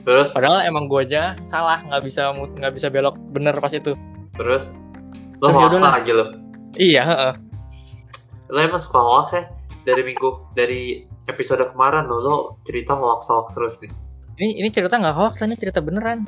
terus 0.02 0.30
Padahal 0.30 0.62
emang 0.62 0.86
gue 0.86 0.98
aja 1.00 1.34
salah, 1.40 1.78
nggak 1.82 2.02
bisa 2.02 2.30
nggak 2.30 2.72
bisa 2.72 2.86
belok 2.88 3.14
bener 3.30 3.54
pas 3.54 3.70
itu. 3.70 3.94
terus. 4.32 4.74
Lo 5.38 5.50
Terus 5.50 5.78
hoax 5.78 5.78
lagi 5.80 6.10
lo. 6.10 6.24
Iya, 6.72 7.02
heeh. 7.04 7.32
Lo 8.48 8.58
emang 8.58 8.78
suka 8.78 8.98
hoax 8.98 9.26
ya? 9.32 9.42
Dari 9.82 10.02
minggu 10.06 10.54
dari 10.54 11.02
episode 11.26 11.62
kemarin 11.74 12.06
lo, 12.06 12.18
lo 12.22 12.36
cerita 12.62 12.94
hoax-hoax 12.94 13.46
terus 13.54 13.76
nih. 13.82 13.92
Ini 14.38 14.48
ini 14.62 14.68
cerita 14.70 14.98
nggak 14.98 15.16
hoax, 15.16 15.42
ini 15.42 15.58
cerita 15.58 15.82
beneran. 15.82 16.26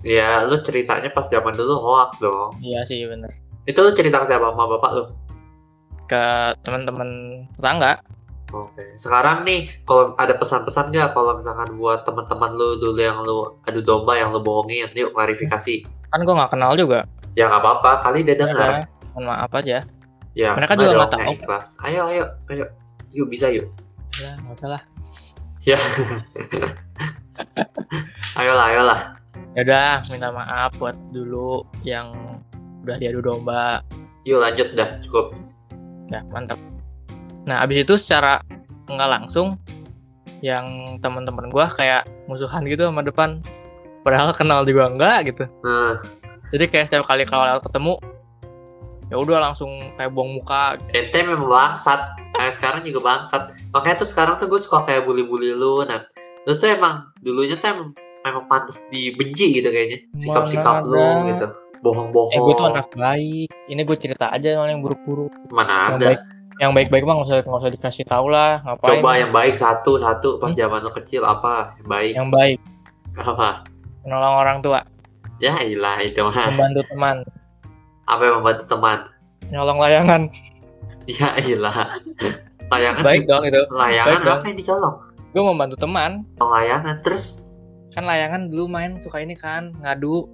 Ya, 0.00 0.48
lo 0.48 0.64
ceritanya 0.64 1.12
pas 1.12 1.28
zaman 1.28 1.52
dulu 1.52 1.76
hoax 1.76 2.22
dong. 2.22 2.56
Iya 2.62 2.86
sih 2.88 3.04
bener. 3.04 3.30
Itu 3.68 3.84
lo 3.84 3.92
cerita 3.92 4.22
ke 4.22 4.26
siapa? 4.30 4.54
Sama 4.54 4.64
bapak 4.78 4.90
lo? 4.96 5.04
Ke 6.08 6.54
teman-teman 6.64 7.08
tetangga. 7.58 8.00
Oke. 8.50 8.82
Sekarang 8.98 9.46
nih, 9.46 9.70
kalau 9.86 10.18
ada 10.18 10.34
pesan-pesan 10.34 10.90
nggak 10.90 11.14
kalau 11.14 11.38
misalkan 11.38 11.78
buat 11.78 12.02
teman-teman 12.02 12.50
lu 12.58 12.82
dulu 12.82 12.98
yang 12.98 13.22
lu 13.22 13.54
adu 13.62 13.78
domba 13.84 14.18
yang 14.18 14.34
lu 14.34 14.42
bohongin, 14.42 14.90
yuk 14.98 15.14
klarifikasi. 15.14 15.86
Kan 16.10 16.26
gue 16.26 16.34
nggak 16.34 16.50
kenal 16.50 16.74
juga. 16.74 17.06
Ya 17.38 17.46
nggak 17.46 17.62
apa-apa, 17.62 18.02
kali 18.02 18.26
dia 18.26 18.34
dengar. 18.34 18.82
Udah, 18.82 18.86
mohon 19.14 19.24
maaf 19.30 19.52
aja. 19.54 19.78
Ya, 20.40 20.56
Mereka 20.56 20.72
juga 20.72 21.04
nggak 21.04 21.12
tahu. 21.12 21.32
ikhlas. 21.36 21.68
Ayo, 21.84 22.08
ayo, 22.08 22.24
ayo. 22.48 22.64
Yuk 23.12 23.28
bisa 23.28 23.52
yuk. 23.52 23.68
Ya 24.16 24.32
nggak 24.40 24.56
usah 24.56 24.68
lah. 24.72 24.82
Ya. 25.60 25.76
ayolah, 28.40 28.66
ayolah. 28.72 29.00
Ya 29.52 29.60
udah, 29.68 29.92
minta 30.08 30.32
maaf 30.32 30.72
buat 30.80 30.96
dulu 31.12 31.68
yang 31.84 32.40
udah 32.88 32.96
diadu 32.96 33.20
domba. 33.20 33.84
Yuk 34.24 34.40
lanjut 34.40 34.72
dah, 34.72 34.96
cukup. 35.04 35.36
Ya 36.08 36.24
mantap. 36.32 36.56
Nah 37.44 37.60
abis 37.60 37.84
itu 37.84 38.00
secara 38.00 38.40
nggak 38.88 39.10
langsung 39.20 39.60
yang 40.40 40.96
teman-teman 41.04 41.52
gua 41.52 41.68
kayak 41.68 42.08
musuhan 42.24 42.64
gitu 42.64 42.88
sama 42.88 43.04
depan. 43.04 43.44
Padahal 44.00 44.32
kenal 44.32 44.64
juga 44.64 44.88
enggak 44.88 45.28
gitu. 45.28 45.44
Nah, 45.60 46.00
Jadi 46.50 46.64
kayak 46.66 46.88
setiap 46.88 47.04
kali 47.06 47.28
kalau 47.28 47.60
ketemu 47.60 48.00
ya 49.10 49.16
udah 49.18 49.50
langsung 49.50 49.68
kayak 49.98 50.14
buang 50.14 50.38
muka 50.38 50.78
ente 50.94 51.18
memang 51.20 51.50
bangsat. 51.50 52.00
Kayak 52.38 52.52
sekarang 52.56 52.80
juga 52.86 53.00
bangsat. 53.04 53.42
Makanya 53.74 53.96
tuh 54.00 54.08
sekarang 54.08 54.34
tuh 54.38 54.46
gue 54.46 54.60
suka 54.62 54.86
kayak 54.86 55.04
bully-bully 55.04 55.52
lu, 55.52 55.82
Nat. 55.84 56.08
Lu 56.46 56.56
tuh 56.56 56.70
emang 56.70 57.10
dulunya 57.20 57.58
tuh 57.58 57.68
emang 57.74 57.88
memang 58.22 58.44
pantas 58.48 58.80
dibenci 58.88 59.60
gitu 59.60 59.68
kayaknya. 59.68 59.98
Sikap-sikap 60.16 60.86
lu 60.86 61.26
gitu. 61.28 61.46
Bohong-bohong. 61.80 62.32
Eh 62.32 62.38
gue 62.38 62.54
tuh 62.54 62.66
anak 62.70 62.88
baik. 62.94 63.48
Ini 63.68 63.80
gue 63.84 63.96
cerita 63.98 64.30
aja 64.30 64.62
yang 64.62 64.80
buruk-buruk. 64.80 65.32
Mana 65.50 65.72
Yang 65.72 65.96
ada. 65.96 66.06
baik, 66.06 66.20
yang 66.60 66.72
baik-baik 66.76 67.04
mah 67.08 67.14
nggak 67.16 67.28
usah 67.28 67.36
nggak 67.40 67.60
usah 67.64 67.72
dikasih 67.72 68.04
tahu 68.04 68.26
lah. 68.28 68.60
Ngapain? 68.62 68.88
Coba 69.00 69.10
yang 69.16 69.32
baik 69.32 69.54
satu 69.56 69.92
satu 69.96 70.36
pas 70.36 70.52
zaman 70.52 70.84
lo 70.84 70.92
kecil 70.92 71.24
apa 71.24 71.72
yang 71.80 71.88
baik 71.88 72.12
yang 72.14 72.28
baik 72.30 72.58
apa? 73.16 73.64
menolong 74.00 74.36
orang 74.40 74.58
tua, 74.64 74.80
Ya 75.40 75.56
ilah 75.64 76.00
itu 76.04 76.20
mah 76.20 76.52
membantu 76.52 76.84
teman, 76.88 77.16
apa 78.10 78.22
yang 78.22 78.34
membantu 78.40 78.64
teman? 78.66 78.98
nyolong 79.46 79.78
layangan. 79.78 80.22
Ya 81.08 81.34
ilah 81.40 81.98
layangan 82.68 83.02
Baik 83.02 83.26
dong 83.26 83.42
itu. 83.42 83.62
layangan 83.68 84.10
baik 84.12 84.22
dong. 84.22 84.36
apa 84.36 84.46
yang 84.46 84.58
dicolong? 84.58 84.96
Gue 85.30 85.42
membantu 85.42 85.76
teman. 85.76 86.10
Layangan 86.36 86.96
terus 87.00 87.46
Kan 87.90 88.06
layangan 88.06 88.46
dulu 88.46 88.66
main 88.66 88.98
suka 88.98 89.18
ini 89.18 89.34
kan 89.34 89.74
ngadu. 89.78 90.30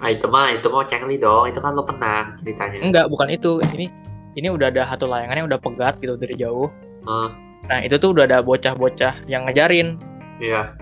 ah, 0.00 0.08
itu 0.08 0.24
mah 0.24 0.48
itu 0.50 0.66
mau 0.66 0.80
cengli 0.82 1.16
dong 1.16 1.44
itu 1.46 1.60
kan 1.60 1.70
lo 1.70 1.84
penang 1.84 2.32
ceritanya. 2.34 2.80
Enggak, 2.80 3.06
bukan 3.06 3.28
itu. 3.28 3.60
Ini 3.72 3.86
ini 4.34 4.48
udah 4.48 4.66
ada 4.68 4.88
satu 4.88 5.04
layangannya 5.04 5.44
udah 5.44 5.60
pegat 5.60 6.00
gitu 6.00 6.16
dari 6.16 6.34
jauh. 6.34 6.66
Hmm. 7.04 7.30
Nah 7.64 7.78
itu 7.80 7.94
tuh 7.96 8.16
udah 8.16 8.24
ada 8.24 8.40
bocah-bocah 8.40 9.24
yang 9.24 9.44
ngejarin. 9.44 10.00
Iya 10.36 10.72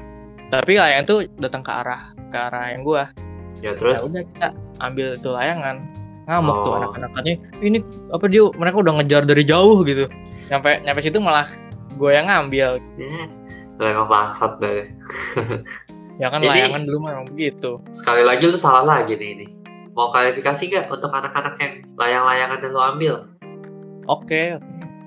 Tapi 0.49 0.78
layangan 0.78 1.04
tuh 1.04 1.18
datang 1.37 1.61
ke 1.61 1.72
arah 1.72 2.02
ke 2.30 2.38
arah 2.38 2.70
yang 2.70 2.82
gua. 2.82 3.11
ya 3.58 3.70
Ya 3.70 3.72
terus 3.75 4.06
udah 4.06 4.22
kita 4.25 4.49
ambil 4.78 5.18
itu 5.18 5.28
layangan. 5.28 5.76
Ngamuk 6.23 6.55
tuh 6.57 6.71
Oh. 6.71 6.79
anak-anaknya. 6.79 7.35
Ini 7.59 7.79
apa 8.11 8.25
dia 8.26 8.43
mereka 8.55 8.76
udah 8.79 8.93
ngejar 9.00 9.23
dari 9.26 9.43
jauh 9.43 9.83
gitu. 9.83 10.07
Nyampe 10.50 10.83
nyampe 10.83 11.00
situ 11.02 11.19
malah 11.19 11.49
gue 11.93 12.11
yang 12.11 12.26
ngambil. 12.26 12.79
emang 13.79 14.07
bangsat 14.07 14.62
deh. 14.62 14.87
Ya 16.21 16.29
kan 16.29 16.38
Jadi- 16.38 16.69
layangan 16.69 16.83
dulu 16.87 16.99
memang 17.02 17.25
begitu. 17.26 17.81
Sekali 17.91 18.23
lagi 18.23 18.45
lu 18.47 18.55
salah 18.55 18.85
lagi 18.85 19.17
nih 19.17 19.29
ini. 19.35 19.47
Mau 19.97 20.12
klarifikasi 20.12 20.71
gak 20.71 20.87
untuk 20.87 21.11
anak-anak 21.11 21.57
yang 21.59 21.73
layang-layangan 21.99 22.59
yang 22.62 22.73
lo 22.73 22.83
ambil? 22.85 23.14
Oke, 24.07 24.61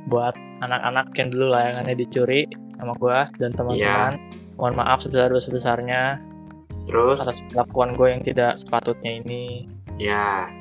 buat 0.08 0.34
anak-anak 0.60 1.14
yang 1.16 1.30
dulu 1.30 1.46
layangannya 1.50 1.96
dicuri 1.96 2.50
sama 2.76 2.98
gua 2.98 3.30
dan 3.38 3.54
teman-teman, 3.54 4.18
mohon 4.58 4.76
maaf 4.76 5.00
sebesar-besarnya 5.00 6.20
Terus 6.86 7.22
atas 7.22 7.40
perlakuan 7.50 7.96
gue 7.96 8.08
yang 8.10 8.22
tidak 8.22 8.58
sepatutnya 8.58 9.22
ini. 9.22 9.70
ya 9.96 10.52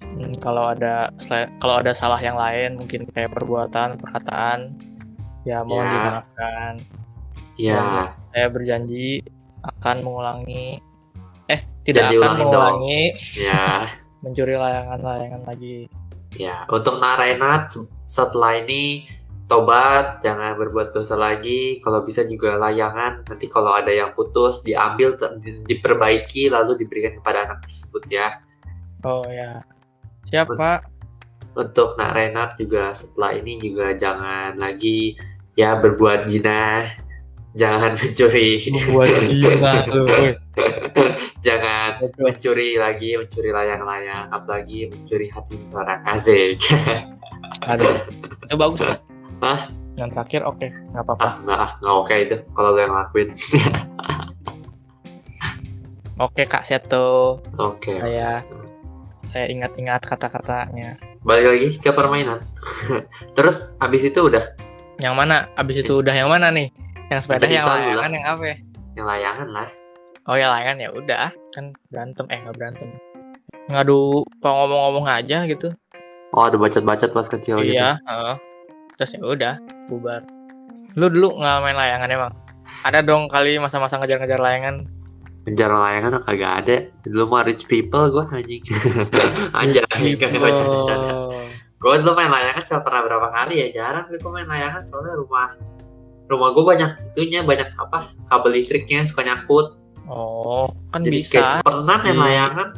Hmm, 0.00 0.32
kalau 0.40 0.72
ada 0.72 1.12
kalau 1.60 1.78
ada 1.78 1.92
salah 1.92 2.18
yang 2.18 2.34
lain, 2.34 2.76
mungkin 2.76 3.04
kayak 3.10 3.30
perbuatan, 3.30 4.00
perkataan, 4.00 4.74
ya 5.44 5.60
mohon 5.62 5.84
Ya. 5.84 5.92
dimaafkan. 5.92 6.72
ya 7.54 7.80
Saya 8.32 8.46
berjanji 8.48 9.20
akan 9.60 10.00
mengulangi, 10.00 10.80
eh 11.46 11.60
tidak 11.84 12.08
Jangan 12.08 12.16
akan 12.16 12.32
dong. 12.32 12.40
mengulangi 12.40 13.02
ya. 13.36 13.64
mencuri 14.24 14.56
layangan-layangan 14.56 15.42
lagi. 15.44 15.78
Ya, 16.32 16.64
untuk 16.68 16.96
Narenat 16.96 17.72
se- 17.72 17.88
setelah 18.04 18.56
ini 18.56 19.08
tobat, 19.44 20.22
jangan 20.22 20.54
berbuat 20.54 20.92
dosa 20.92 21.16
lagi. 21.16 21.80
Kalau 21.80 22.04
bisa 22.04 22.22
juga 22.22 22.54
layangan. 22.56 23.26
Nanti 23.26 23.48
kalau 23.48 23.74
ada 23.74 23.90
yang 23.90 24.14
putus 24.14 24.62
diambil, 24.62 25.16
diperbaiki, 25.66 26.48
lalu 26.48 26.78
diberikan 26.78 27.18
kepada 27.18 27.44
anak 27.44 27.64
tersebut 27.64 28.06
ya. 28.08 28.38
Oh 29.02 29.24
ya, 29.26 29.64
siapa? 30.26 30.84
Untuk 31.50 31.98
Narenat 31.98 32.54
juga 32.56 32.94
setelah 32.94 33.34
ini 33.34 33.58
juga 33.58 33.92
jangan 33.94 34.54
lagi 34.54 35.18
ya 35.58 35.76
berbuat 35.76 36.24
zina, 36.30 36.86
jangan 37.58 37.92
mencuri, 37.98 38.62
Membuat 38.70 39.10
zina 39.26 39.74
lu. 39.90 40.06
woi. 40.10 40.30
jangan 41.42 41.98
mencuri 42.16 42.78
lagi, 42.78 43.18
mencuri 43.18 43.50
layang-layang, 43.50 44.30
apalagi 44.30 44.88
mencuri 44.88 45.26
hati 45.28 45.58
seorang 45.60 46.00
asik. 46.06 46.60
Aduh, 47.70 47.98
itu 48.46 48.54
bagus 48.54 48.80
kan? 48.80 48.98
Hah? 49.42 49.60
Yang 49.98 50.10
terakhir 50.16 50.40
oke, 50.46 50.64
nggak 50.64 51.02
apa-apa. 51.04 51.20
ah, 51.26 51.34
nggak, 51.42 51.58
ah, 51.60 51.70
nggak 51.82 51.96
oke 51.98 52.14
itu 52.14 52.36
kalau 52.54 52.70
lo 52.72 52.78
yang 52.80 52.94
lakuin. 52.94 53.28
Oke 56.20 56.44
Kak 56.44 56.64
Seto, 56.64 57.40
Oke. 57.56 57.96
saya 57.96 58.44
saya 59.30 59.46
ingat-ingat 59.46 60.02
kata-katanya. 60.02 60.98
Balik 61.22 61.46
lagi 61.54 61.68
ke 61.78 61.94
permainan. 61.94 62.42
Terus 63.38 63.78
abis 63.78 64.10
itu 64.10 64.26
udah 64.26 64.42
Yang 64.98 65.14
mana? 65.14 65.46
Abis 65.54 65.86
itu 65.86 66.02
udah 66.02 66.12
yang 66.12 66.26
mana 66.26 66.50
nih? 66.50 66.74
Yang 67.14 67.30
sepeda, 67.30 67.46
Jadi 67.46 67.54
yang 67.56 67.66
layangan, 67.70 68.10
yang 68.10 68.26
apa? 68.26 68.42
ya? 68.42 68.56
yang 68.98 69.06
layangan 69.06 69.48
lah. 69.48 69.68
Oh 70.28 70.36
ya 70.36 70.46
layangan 70.52 70.76
ya 70.82 70.88
udah, 70.92 71.30
kan 71.56 71.64
berantem 71.88 72.26
eh 72.28 72.38
nggak 72.42 72.56
berantem. 72.58 72.88
Ngadu 73.70 74.26
ngomong-ngomong 74.42 75.06
aja 75.08 75.46
gitu. 75.46 75.72
Oh 76.36 76.44
ada 76.46 76.58
bacot-bacot 76.60 77.10
pas 77.14 77.26
kecil 77.26 77.64
gitu. 77.64 77.74
iya, 77.78 77.96
heeh. 78.04 78.34
Terus 78.98 79.10
ya 79.16 79.22
udah, 79.24 79.54
bubar. 79.88 80.22
Lu 80.98 81.08
dulu 81.08 81.38
nggak 81.38 81.56
main 81.64 81.78
layangan 81.78 82.10
emang? 82.10 82.32
Ada 82.84 83.00
dong 83.02 83.30
kali 83.32 83.56
masa-masa 83.56 83.96
ngejar-ngejar 83.96 84.38
layangan. 84.38 84.84
Ngejar 85.40 85.70
layangan 85.70 86.20
kagak 86.22 86.52
ada. 86.60 86.76
Dulu 87.02 87.24
mah 87.26 87.42
rich 87.42 87.64
people 87.64 88.06
gue 88.06 88.24
anjing. 88.28 88.62
Anjir 89.58 89.84
anjing 89.88 90.16
kagak 90.16 90.36
bercanda-bercanda. 90.38 91.12
Gue 91.76 91.94
dulu 91.96 92.12
main 92.12 92.28
layangan 92.28 92.62
cuma 92.62 92.80
pernah 92.82 93.00
berapa 93.02 93.28
kali 93.30 93.54
ya 93.56 93.66
jarang 93.72 94.04
gue 94.06 94.20
main 94.26 94.44
layangan 94.44 94.84
soalnya 94.84 95.16
rumah 95.16 95.56
rumah 96.28 96.52
gue 96.52 96.62
banyak 96.62 96.90
itunya 97.10 97.40
banyak 97.40 97.72
apa 97.74 97.98
kabel 98.26 98.52
listriknya 98.52 99.02
suka 99.02 99.24
nyangkut 99.24 99.80
Oh, 100.04 100.68
kan 100.90 101.00
jadi 101.00 101.16
bisa. 101.16 101.32
kayak 101.32 101.62
pernah 101.62 101.96
main 101.98 102.12
Hmm. 102.12 102.22
layangan 102.22 102.68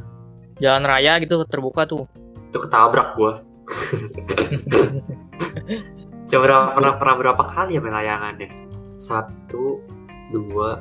Jalan 0.57 0.85
raya 0.85 1.12
gitu 1.19 1.42
terbuka 1.45 1.83
tuh. 1.83 2.07
itu 2.47 2.59
ketabrak 2.59 3.16
gue 3.16 3.33
coba 6.28 6.40
berapa 6.40 6.66
pernah 6.73 6.92
pernah 6.97 7.16
berapa 7.19 7.42
kali 7.45 7.75
ya 7.75 7.81
main 7.81 7.92
layangannya 7.95 8.49
satu 8.97 9.83
dua 10.28 10.78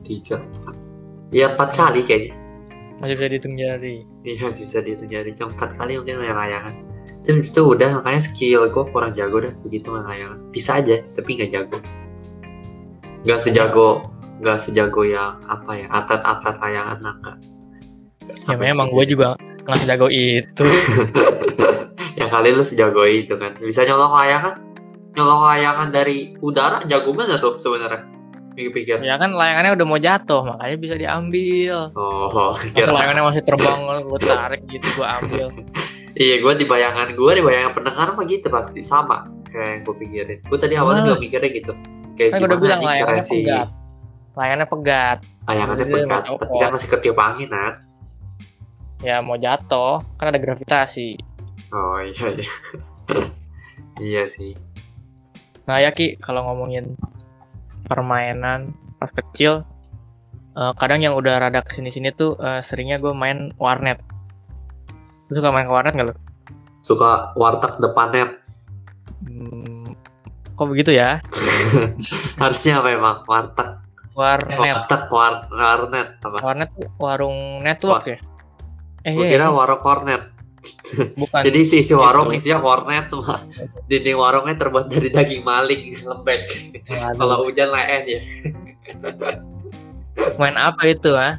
tiga 0.00 0.38
empat 0.38 0.76
ya 1.36 1.52
empat 1.52 1.76
kali 1.76 2.00
kayaknya. 2.00 2.32
Masih 2.96 3.14
bisa 3.20 3.28
dihitung 3.28 3.56
jari. 3.60 3.96
iya 4.24 4.48
bisa 4.48 4.80
dihitung 4.80 5.10
jari. 5.12 5.30
Cuma 5.36 5.52
empat 5.52 5.76
kali 5.76 6.00
mungkin 6.00 6.24
main 6.24 6.32
layangan. 6.32 6.74
Terus 7.28 7.52
itu 7.52 7.62
udah 7.76 8.00
makanya 8.00 8.22
skill 8.24 8.62
gue 8.72 8.84
kurang 8.88 9.12
jago 9.12 9.44
dah. 9.44 9.52
Begitu 9.60 9.92
main 9.92 10.08
layangan. 10.08 10.38
Bisa 10.48 10.80
aja 10.80 10.96
tapi 11.12 11.36
nggak 11.36 11.50
jago. 11.52 11.78
Nggak 13.28 13.40
sejago 13.44 13.90
nggak 14.36 14.58
sejago 14.60 15.00
yang 15.00 15.40
apa 15.48 15.80
ya 15.80 15.88
atlet-atlet 15.92 16.56
layangan 16.56 16.98
lah 17.04 17.14
nggak. 17.20 17.36
Ya 18.48 18.54
memang 18.56 18.88
gue 18.88 19.04
juga 19.04 19.36
nggak 19.68 19.76
sejago 19.76 20.08
itu. 20.08 20.64
ya 22.20 22.32
kali 22.32 22.48
lu 22.56 22.64
sejago 22.64 23.04
itu 23.04 23.36
kan. 23.36 23.52
Bisa 23.60 23.84
nyolong 23.84 24.12
layangan? 24.16 24.54
Nyolong 25.12 25.42
layangan 25.52 25.88
dari 25.92 26.32
udara 26.40 26.80
jago 26.88 27.12
banget 27.12 27.44
tuh 27.44 27.60
sebenarnya 27.60 28.15
pikir-pikir. 28.56 29.04
Ya 29.04 29.20
kan 29.20 29.36
layangannya 29.36 29.76
udah 29.76 29.86
mau 29.86 30.00
jatuh, 30.00 30.40
makanya 30.48 30.76
bisa 30.80 30.94
diambil. 30.96 31.92
oh 31.92 32.56
kira 32.74 32.90
layangannya 32.90 33.24
masih 33.28 33.42
terbang, 33.44 33.78
gue 33.84 34.20
tarik 34.32 34.62
gitu, 34.66 34.86
gue 34.96 35.06
ambil. 35.06 35.46
iya 36.24 36.40
gue 36.40 36.52
di 36.56 36.64
bayangan 36.64 37.12
gue 37.12 37.32
di 37.36 37.42
bayangan 37.44 37.72
pendengar 37.76 38.08
mah 38.16 38.24
gitu 38.24 38.48
pasti 38.48 38.80
sama 38.80 39.28
kayak 39.52 39.68
yang 39.68 39.80
gue 39.84 39.94
pikirin. 40.00 40.38
Gue 40.48 40.58
tadi 40.58 40.74
awalnya 40.80 41.12
juga 41.12 41.18
mikirnya 41.20 41.50
gitu. 41.52 41.72
Kayak 42.16 42.30
kan 42.32 42.38
gue 42.40 42.48
udah 42.48 42.60
bilang 42.64 42.80
layangannya 42.80 43.24
sih? 43.24 43.44
pegat. 43.44 43.68
Layangannya 44.32 44.68
pegat. 44.68 45.18
Layangannya 45.46 45.86
pegat 45.86 46.22
tapi 46.24 46.54
kan 46.56 46.70
masih 46.72 46.88
ketiup 46.96 47.18
angin 47.20 47.48
Nat. 47.52 47.74
Ya 49.04 49.20
mau 49.20 49.36
jatuh 49.36 50.00
kan 50.16 50.32
ada 50.32 50.40
gravitasi. 50.40 51.20
Oh 51.76 52.00
iya 52.00 52.26
iya. 52.32 52.52
Iya 54.00 54.22
sih. 54.32 54.56
Nah 55.68 55.82
ya 55.84 55.92
ki 55.92 56.16
kalau 56.16 56.48
ngomongin 56.48 56.96
permainan 57.86 58.74
pas 58.96 59.10
kecil 59.12 59.62
eh, 60.56 60.72
kadang 60.80 61.02
yang 61.02 61.14
udah 61.14 61.40
rada 61.42 61.60
ke 61.62 61.70
sini 61.76 61.90
sini 61.92 62.10
tuh 62.14 62.38
eh, 62.40 62.60
seringnya 62.62 63.00
gue 63.02 63.12
main 63.12 63.52
warnet. 63.60 64.00
Lu 65.30 65.32
suka 65.38 65.50
main 65.50 65.66
ke 65.66 65.72
warnet 65.74 65.94
nggak 65.94 66.08
lu? 66.10 66.14
Suka 66.82 67.34
warteg 67.34 67.82
depannya 67.82 68.36
Hmm, 69.26 69.96
kok 70.54 70.68
begitu 70.68 70.92
ya? 70.92 71.18
Harusnya 72.42 72.84
apa 72.84 72.88
emang 72.92 73.16
warteg. 73.24 73.68
Warnet. 74.12 74.58
Warteg 74.60 75.02
war 75.08 75.34
warnet 75.50 76.08
apa? 76.20 76.36
Warnet 76.44 76.70
tuh 76.76 76.88
warung 77.00 77.64
network 77.64 78.04
ya? 78.06 78.18
Eh 79.02 79.16
gue 79.16 79.26
iya, 79.26 79.32
kira 79.34 79.46
iya. 79.50 79.56
warung 79.56 79.80
kornet 79.80 80.35
bukan 81.18 81.40
jadi 81.42 81.58
isi 81.60 81.82
isi 81.82 81.94
warung 81.96 82.30
Itu. 82.30 82.50
isinya 82.50 82.58
kornet 82.62 83.06
semua 83.10 83.42
dinding 83.90 84.16
warungnya 84.18 84.54
terbuat 84.58 84.86
dari 84.90 85.08
daging 85.10 85.42
maling 85.42 85.94
lembek. 86.02 86.42
Kalau 86.88 87.46
hujan 87.46 87.70
leen 87.70 88.02
ya. 88.06 88.20
Main 90.40 90.56
apa 90.56 90.82
itu 90.88 91.12
ah? 91.12 91.36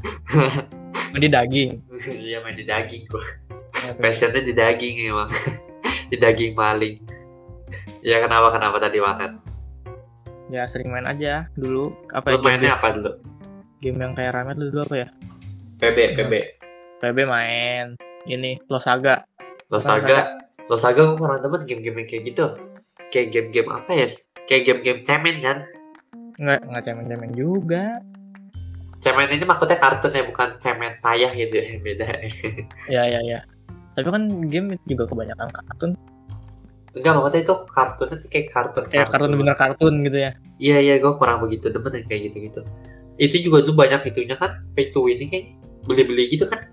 Main 1.11 1.21
di 1.23 1.31
daging. 1.31 1.69
Iya 2.05 2.45
main 2.45 2.53
di 2.53 2.65
daging 2.67 3.09
gua. 3.09 3.25
Passionnya 3.97 4.45
di 4.45 4.53
daging 4.53 5.09
emang. 5.09 5.29
Di 6.13 6.17
daging 6.19 6.53
maling. 6.53 7.01
Ya 8.05 8.21
kenapa 8.21 8.53
kenapa 8.53 8.77
tadi 8.77 9.01
banget 9.01 9.33
ya 10.47 10.63
sering 10.67 10.91
main 10.91 11.07
aja. 11.07 11.47
Dulu 11.55 11.91
apa 12.15 12.31
ya 12.31 12.39
lu 12.39 12.43
mainnya 12.43 12.71
game, 12.71 12.77
apa 12.79 12.87
dulu? 12.95 13.11
Game 13.83 13.99
yang 13.99 14.13
kayak 14.15 14.31
rame 14.35 14.53
dulu 14.55 14.79
apa 14.87 14.95
ya? 14.95 15.07
PB 15.77 15.97
PB 16.17 16.33
PB 17.03 17.17
main 17.29 17.93
ini 18.27 18.59
Losaga 18.67 19.23
Losaga 19.71 20.43
Losaga 20.67 20.99
gue 20.99 21.15
kurang 21.15 21.39
temen 21.39 21.63
game-game 21.63 22.03
kayak 22.03 22.23
gitu. 22.27 22.45
Kayak 23.07 23.27
game-game 23.31 23.69
apa 23.71 23.91
ya? 23.95 24.07
Kayak 24.51 24.63
game-game 24.67 24.99
cemen 25.07 25.35
kan? 25.39 25.57
Nggak 26.35 26.59
nggak 26.67 26.83
cemen-cemen 26.83 27.31
juga. 27.39 28.03
Cemen 28.99 29.31
ini 29.31 29.47
maksudnya 29.47 29.79
kartun 29.79 30.11
ya 30.11 30.27
bukan 30.27 30.59
cemen 30.59 30.99
tayah 30.99 31.31
gitu 31.31 31.55
ya 31.55 31.79
beda. 31.79 32.07
Ya 32.91 33.03
ya 33.07 33.19
ya. 33.23 33.39
Tapi 33.95 34.11
kan 34.11 34.23
game 34.51 34.75
juga 34.83 35.07
kebanyakan 35.07 35.47
kartun. 35.55 35.91
Enggak 36.91 37.11
maksudnya 37.15 37.41
itu 37.47 37.55
kartunnya 37.71 38.15
tuh 38.19 38.29
kayak 38.29 38.47
kartun 38.51 38.83
kayak 38.91 39.07
kartun. 39.07 39.39
bener 39.39 39.55
kartun 39.55 39.93
gitu 40.03 40.17
ya. 40.19 40.31
Iya 40.59 40.77
iya 40.83 40.93
gue 40.99 41.13
kurang 41.15 41.39
begitu 41.47 41.71
demen 41.71 41.95
yang 41.95 42.07
kayak 42.11 42.21
gitu 42.27 42.37
gitu 42.51 42.61
itu 43.17 43.49
juga 43.49 43.65
tuh 43.65 43.73
banyak 43.73 44.13
itunya 44.13 44.37
kan 44.37 44.61
pay 44.77 44.93
to 44.93 45.01
win 45.01 45.17
kayak 45.17 45.57
beli-beli 45.89 46.29
gitu 46.29 46.45
kan 46.45 46.69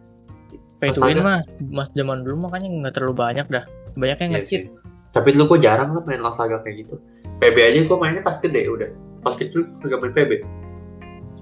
pay 0.76 0.90
to 0.90 1.00
win 1.00 1.18
mah 1.18 1.40
mas 1.64 1.88
zaman 1.92 2.22
dulu 2.22 2.44
makanya 2.44 2.68
nggak 2.70 2.94
terlalu 2.94 3.14
banyak 3.14 3.46
dah 3.46 3.64
banyak 3.94 4.18
yang 4.18 4.30
Iya 4.30 4.38
nge-cheat 4.40 4.62
sih. 4.62 4.72
tapi 5.10 5.28
dulu 5.30 5.54
gue 5.54 5.60
jarang 5.62 5.90
lah 5.90 6.02
main 6.02 6.18
Losaga 6.18 6.60
kayak 6.60 6.84
gitu 6.84 6.94
PB 7.38 7.56
aja 7.56 7.80
gue 7.82 7.96
mainnya 7.96 8.20
pas 8.20 8.36
gede 8.36 8.62
udah 8.66 8.90
pas 9.20 9.34
kecil 9.34 9.66
gue 9.66 9.86
gak 9.86 10.00
main 10.00 10.12
PB 10.12 10.32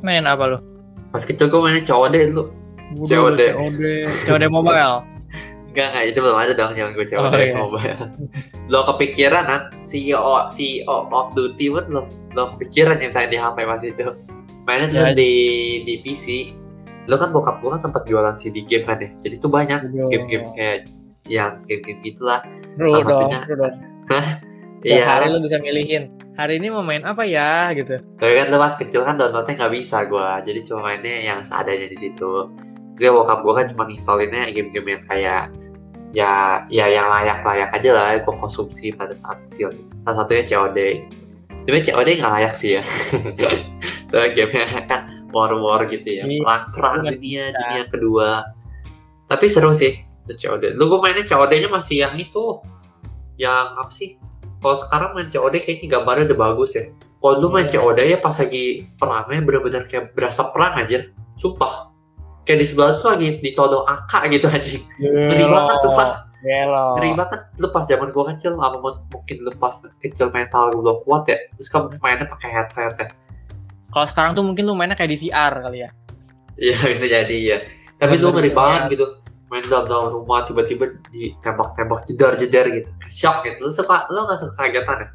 main 0.00 0.24
apa 0.24 0.44
lo 0.46 0.58
pas 1.08 1.20
kecil 1.20 1.46
gue 1.46 1.60
mainnya 1.60 1.82
COD 1.82 2.14
dulu 2.28 2.44
COD. 3.02 3.40
COD 3.50 3.82
COD 4.26 4.44
mobile 4.48 4.96
Enggak, 5.72 5.88
enggak, 5.88 6.04
itu 6.04 6.18
belum 6.20 6.36
ada 6.36 6.52
dong 6.52 6.72
yang 6.76 6.92
gue 6.92 7.06
coba 7.08 7.20
Oh, 7.22 7.32
dari 7.32 7.48
iya. 7.48 7.56
mobile. 7.56 7.96
belum 8.68 8.84
kepikiran 8.86 9.44
kan 9.48 9.62
CEO 9.80 10.20
CEO 10.52 10.96
of 11.08 11.32
Duty 11.32 11.72
pun 11.72 11.88
belum 11.88 12.06
belum 12.28 12.48
kepikiran 12.52 13.00
yang 13.00 13.08
di 13.08 13.40
HP 13.40 13.56
pas 13.56 13.80
itu. 13.80 14.04
Mainnya 14.62 14.86
tuh 14.86 15.00
Ya. 15.00 15.16
di 15.16 15.32
di 15.82 15.94
PC. 16.04 16.52
Lo 17.10 17.18
kan 17.18 17.34
bokap 17.34 17.58
gue 17.58 17.70
kan 17.72 17.80
sempat 17.82 18.02
jualan 18.06 18.34
CD 18.38 18.62
game 18.62 18.86
kan 18.86 18.98
ya. 18.98 19.10
Jadi 19.22 19.34
tuh 19.42 19.50
banyak 19.50 19.90
game-game 20.10 20.46
kayak 20.54 20.86
yang 21.26 21.58
game-game 21.66 22.00
gitulah. 22.02 22.42
Salah 22.78 23.02
dong, 23.02 23.30
satunya. 23.30 23.38
Tiap 24.82 24.98
Iya. 24.98 25.04
hari 25.06 25.24
lu 25.30 25.38
bisa 25.38 25.62
milihin. 25.62 26.10
Hari 26.34 26.58
ini 26.58 26.66
mau 26.74 26.82
main 26.82 27.06
apa 27.06 27.22
ya 27.22 27.70
gitu. 27.70 28.02
Tapi 28.18 28.32
kan 28.34 28.46
lo 28.50 28.58
pas 28.58 28.74
kecil 28.74 29.06
kan 29.06 29.14
downloadnya 29.14 29.54
nggak 29.54 29.72
bisa 29.78 30.02
gue. 30.10 30.28
Jadi 30.42 30.58
cuma 30.66 30.90
mainnya 30.90 31.22
yang 31.22 31.40
seadanya 31.46 31.86
di 31.86 31.98
situ. 31.98 32.50
Terus 32.98 33.02
ya 33.02 33.10
bokap 33.14 33.46
gue 33.46 33.52
kan 33.54 33.66
cuma 33.70 33.84
instalinnya 33.86 34.50
game-game 34.50 34.98
yang 34.98 35.02
kayak 35.06 35.42
ya 36.12 36.32
ya 36.68 36.86
yang 36.90 37.06
layak-layak 37.08 37.70
aja 37.72 37.90
lah 37.94 38.04
gue 38.18 38.34
konsumsi 38.36 38.90
pada 38.90 39.14
saat 39.14 39.38
kecil. 39.46 39.70
Salah 40.02 40.16
satunya 40.26 40.42
COD. 40.44 40.78
Tapi 41.62 41.78
COD 41.78 42.08
nggak 42.18 42.32
layak 42.42 42.52
sih 42.52 42.70
ya. 42.80 42.82
Soalnya 44.10 44.30
gamenya 44.34 44.82
kan 44.90 45.00
war-war 45.32 45.88
gitu 45.88 46.04
ya. 46.06 46.24
Iya. 46.24 46.40
Perang-perang 46.44 46.94
Iya. 47.02 47.10
dunia, 47.16 47.44
dunia 47.50 47.82
kedua. 47.88 48.28
Tapi 49.26 49.46
seru 49.48 49.72
sih 49.72 49.96
itu 49.98 50.32
COD. 50.38 50.76
Lu 50.76 50.86
gue 50.86 51.00
mainnya 51.00 51.24
COD-nya 51.24 51.66
masih 51.66 52.04
yang 52.04 52.14
itu. 52.14 52.60
Yang 53.34 53.66
apa 53.74 53.90
sih? 53.90 54.10
Kalau 54.60 54.76
sekarang 54.78 55.10
main 55.16 55.26
COD 55.26 55.54
kayaknya 55.58 55.88
gambarnya 55.90 56.30
udah 56.30 56.38
bagus 56.38 56.76
ya. 56.76 56.84
Kalau 57.18 57.34
lu 57.38 57.48
main 57.48 57.64
Iya. 57.64 57.80
COD 57.80 57.98
ya 58.04 58.18
pas 58.18 58.36
lagi 58.36 58.64
perangnya 58.94 59.40
bener-bener 59.40 59.82
kayak 59.82 60.12
berasa 60.12 60.46
perang 60.48 60.78
aja. 60.78 61.08
Sumpah. 61.34 61.90
Kayak 62.42 62.58
di 62.58 62.66
sebelah 62.66 62.98
tuh 62.98 63.08
lagi 63.08 63.38
ditodong 63.38 63.82
AK 63.82 64.12
gitu 64.30 64.46
aja. 64.46 64.74
Ngeri 64.98 65.44
banget 65.46 65.76
sumpah. 65.80 66.08
Ngeri 66.42 67.10
banget. 67.14 67.40
Lu 67.56 67.70
pas 67.70 67.86
zaman 67.86 68.10
gua 68.10 68.34
kecil 68.34 68.58
apa 68.58 68.76
mu- 68.78 69.02
mungkin 69.08 69.36
lu 69.40 69.50
pas 69.56 69.70
kecil 69.98 70.30
mental 70.30 70.74
belum 70.74 71.06
kuat 71.06 71.30
ya. 71.30 71.38
Terus 71.54 71.70
kamu 71.70 72.02
mainnya 72.02 72.26
pakai 72.26 72.50
headset 72.50 72.94
ya. 72.98 73.06
Kalau 73.92 74.06
sekarang 74.08 74.32
tuh 74.32 74.44
mungkin 74.44 74.64
lu 74.64 74.74
mainnya 74.74 74.96
kayak 74.96 75.12
di 75.12 75.18
VR 75.28 75.52
kali 75.60 75.78
ya. 75.84 75.90
Iya 76.56 76.76
bisa 76.92 77.06
jadi 77.06 77.36
ya. 77.36 77.58
Tapi 78.00 78.16
lu 78.18 78.32
ngeri 78.32 78.50
banget 78.50 78.88
ya. 78.88 78.92
gitu. 78.96 79.06
Main 79.52 79.68
dalam 79.68 79.84
dalam 79.84 80.08
rumah 80.16 80.48
tiba-tiba 80.48 80.96
ditembak-tembak 81.12 82.08
jedar-jedar 82.08 82.72
gitu. 82.72 82.88
Shock 83.04 83.44
gitu. 83.44 83.68
Lu 83.68 83.68
suka 83.68 84.08
lu 84.08 84.24
gak 84.24 84.40
suka 84.40 84.64
kagetan 84.64 84.96
ya? 85.04 85.08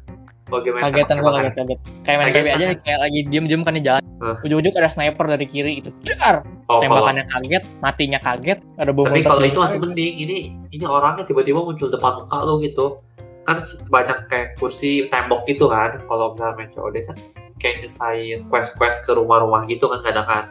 Kalau 0.48 0.64
main 0.64 0.82
Kagetan 0.88 1.16
gua 1.20 1.32
kaget 1.42 1.54
kaget. 1.60 1.78
Kayak 2.06 2.18
main. 2.22 2.32
PB 2.32 2.46
aja 2.48 2.66
kayak 2.80 3.00
lagi 3.04 3.20
diem-diem 3.28 3.62
kan 3.66 3.74
di 3.76 3.82
jalan. 3.84 4.02
Hah. 4.18 4.36
Ujung-ujung 4.42 4.74
ada 4.74 4.90
sniper 4.90 5.26
dari 5.28 5.46
kiri 5.46 5.72
itu. 5.84 5.90
Dar. 6.06 6.42
Oh, 6.68 6.80
kalau 6.80 7.00
Tembakannya 7.00 7.24
kaget, 7.28 7.64
matinya 7.80 8.18
kaget, 8.20 8.58
ada 8.76 8.90
bom 8.92 9.08
tapi 9.08 9.24
kalau 9.24 9.40
itu 9.40 9.56
masih 9.56 9.78
mending 9.80 10.14
ini 10.20 10.36
ini 10.68 10.84
orangnya 10.84 11.24
tiba-tiba 11.24 11.64
muncul 11.64 11.88
depan 11.88 12.20
muka 12.20 12.38
lo 12.44 12.60
gitu 12.60 13.00
kan 13.48 13.64
banyak 13.88 14.18
kayak 14.28 14.48
kursi 14.60 15.08
tembok 15.08 15.48
gitu 15.48 15.72
kan 15.72 15.96
kalau 16.04 16.36
misalnya 16.36 16.60
main 16.60 16.68
COD 16.68 16.96
kan 17.08 17.16
kayak 17.58 17.82
nyesain 17.82 18.46
quest-quest 18.46 19.02
ke 19.02 19.12
rumah-rumah 19.12 19.66
gitu 19.66 19.86
kan 19.86 20.00
kadang 20.00 20.24
kan 20.24 20.44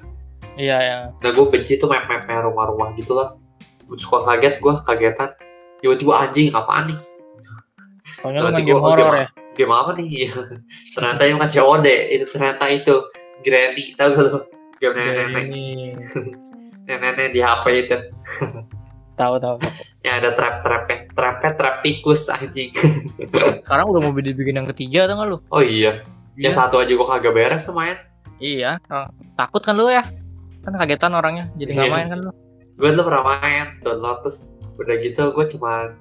Iya, 0.53 0.77
ya. 0.79 0.97
nah 1.15 1.29
gue 1.29 1.45
benci 1.47 1.77
tuh 1.77 1.85
map-map 1.85 2.25
rumah-rumah 2.25 2.93
gitu 2.93 3.13
lah 3.13 3.37
Gua 3.85 3.95
suka 3.95 4.19
kaget 4.25 4.57
gue 4.57 4.73
kagetan 4.83 5.29
tiba-tiba 5.79 6.13
anjing 6.19 6.49
apaan 6.51 6.89
nih 6.89 6.99
Pokoknya 8.17 8.39
lu 8.39 8.49
main 8.49 8.65
game 8.65 8.77
horor 8.77 8.97
game- 8.97 9.15
ya. 9.15 9.27
game 9.53 9.71
apa 9.71 9.91
nih 9.93 10.07
Iya. 10.09 10.31
ternyata 10.91 11.21
itu 11.23 11.33
bukan 11.33 11.49
COD 11.51 11.87
itu 12.09 12.25
ternyata 12.27 12.63
itu 12.67 12.95
Granny 13.39 13.85
tau 13.93 14.07
gak 14.09 14.23
lo 14.23 14.39
game 14.75 14.93
nenek-nenek 14.93 15.45
nenek-nenek 16.83 17.29
di 17.31 17.39
HP 17.39 17.65
itu 17.79 17.97
Tahu 19.13 19.33
tahu. 19.37 19.57
yang 20.01 20.21
ada 20.21 20.29
trap-trapnya 20.31 21.09
trapnya 21.09 21.51
trap 21.53 21.75
tikus 21.81 22.29
anjing 22.29 22.69
Sekarang 23.61 23.85
udah 23.87 23.99
mau 23.99 24.13
dibikin 24.13 24.55
yang 24.55 24.69
ketiga 24.69 25.05
atau 25.05 25.15
nggak 25.15 25.27
lu? 25.27 25.37
oh 25.47 25.61
Iya. 25.61 26.01
Yang 26.39 26.53
satu 26.53 26.77
aja 26.77 26.89
gue 26.89 27.07
kagak 27.07 27.33
beres 27.33 27.65
lumayan 27.65 27.97
Iya. 28.37 28.77
orang- 28.85 29.13
Takut 29.33 29.59
kan 29.59 29.73
lu 29.73 29.87
ya? 29.87 30.05
Kan 30.61 30.73
kagetan 30.75 31.11
orangnya, 31.11 31.49
jadi 31.55 31.71
nggak 31.71 31.87
Iya. 31.87 31.95
main 31.95 32.07
kan 32.09 32.19
lu? 32.21 32.31
gue 32.77 32.89
dulu 32.91 33.03
pernah 33.03 33.23
main 33.33 33.65
download 33.81 34.21
terus 34.21 34.37
udah 34.77 34.95
gitu 34.99 35.23
gue 35.31 35.45
cuma 35.49 35.97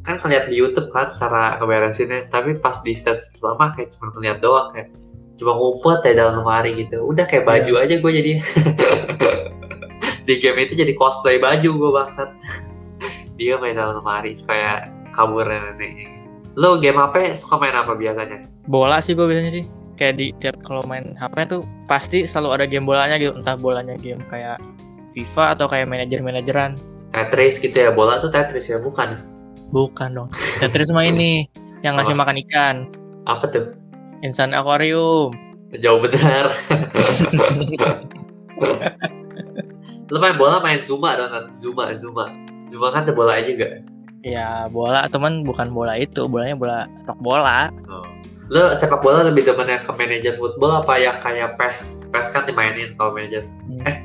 kan 0.00 0.14
ngeliat 0.16 0.46
di 0.46 0.54
YouTube 0.54 0.86
kan 0.88 1.10
cara 1.14 1.58
ngeberesinnya 1.58 2.28
tapi 2.28 2.54
pas 2.54 2.78
di 2.78 2.94
stage 2.94 3.34
pertama 3.34 3.74
kayak 3.74 3.90
cuma 3.90 4.14
ngeliat 4.14 4.38
doang 4.38 4.70
kayak 4.70 4.94
cuma 5.34 5.50
ngumpet 5.52 6.06
ya 6.06 6.12
dalam 6.16 6.38
lemari 6.38 6.78
gitu 6.78 7.02
udah 7.02 7.26
kayak 7.26 7.42
baju 7.42 7.72
aja 7.80 7.98
gue 7.98 8.12
jadi 8.14 8.32
di 10.26 10.34
game 10.38 10.58
itu 10.60 10.74
jadi 10.76 10.92
cosplay 10.94 11.36
baju 11.36 11.68
gue 11.74 11.90
bangsat 11.92 12.30
dia 13.36 13.58
main 13.58 13.74
dalam 13.74 13.98
lemari 13.98 14.32
supaya 14.32 14.86
kabur 15.10 15.44
neneknya 15.44 16.23
lo 16.54 16.78
game 16.78 16.96
apa 16.96 17.34
suka 17.34 17.58
main 17.58 17.74
apa 17.74 17.94
biasanya 17.94 18.46
Bola 18.64 19.02
sih 19.02 19.12
gue 19.12 19.26
biasanya 19.26 19.52
sih. 19.52 19.64
Kayak 19.94 20.14
di 20.18 20.26
tiap 20.40 20.56
kalau 20.64 20.82
main 20.82 21.14
HP 21.14 21.46
tuh 21.46 21.62
pasti 21.86 22.24
selalu 22.24 22.48
ada 22.56 22.66
game 22.66 22.82
bolanya 22.82 23.14
gitu. 23.14 23.36
Entah 23.36 23.54
bolanya 23.54 23.94
game 23.94 24.18
kayak 24.26 24.56
FIFA 25.12 25.54
atau 25.54 25.66
kayak 25.68 25.86
manajer-manajeran. 25.86 26.74
Tetris 27.12 27.58
gitu 27.58 27.74
ya 27.74 27.90
bola 27.90 28.18
tuh 28.18 28.32
Tetris 28.32 28.66
ya 28.66 28.82
bukan 28.82 29.20
Bukan 29.70 30.14
dong. 30.14 30.28
Tetris 30.58 30.90
mah 30.90 31.04
ini 31.04 31.46
yang 31.82 31.94
ngasih 31.94 32.14
Apa? 32.16 32.22
makan 32.26 32.36
ikan. 32.42 32.76
apa 33.24 33.44
tuh 33.48 33.72
Instant 34.20 34.52
Aquarium. 34.52 35.32
jauh 35.74 35.96
benar 35.98 36.46
Lo 40.12 40.20
main 40.20 40.36
bola 40.36 40.60
main 40.60 40.84
Zuma 40.84 41.16
dong? 41.16 41.32
Zuma, 41.56 41.90
Zuma. 41.96 42.36
Zuma 42.68 42.92
kan 42.92 43.02
ada 43.08 43.12
bola 43.12 43.40
juga. 43.40 43.80
Ya 44.24 44.66
bola 44.72 45.04
teman 45.12 45.44
bukan 45.44 45.68
bola 45.70 45.94
itu, 45.94 46.24
bolanya 46.24 46.56
bola 46.56 46.78
sepak 46.98 47.18
bola. 47.20 47.68
Oh. 47.86 48.02
Lo 48.48 48.72
sepak 48.72 49.00
bola 49.00 49.24
lebih 49.24 49.44
demen 49.44 49.68
yang 49.68 49.84
ke 49.84 49.92
manajer 49.92 50.34
football 50.36 50.80
apa 50.80 50.96
yang 50.96 51.16
kayak 51.20 51.56
PES? 51.56 52.08
PES 52.08 52.26
kan 52.32 52.42
dimainin 52.44 52.92
kalau 52.96 53.12
manajer. 53.12 53.44
Hmm. 53.68 53.84
Eh, 53.88 53.96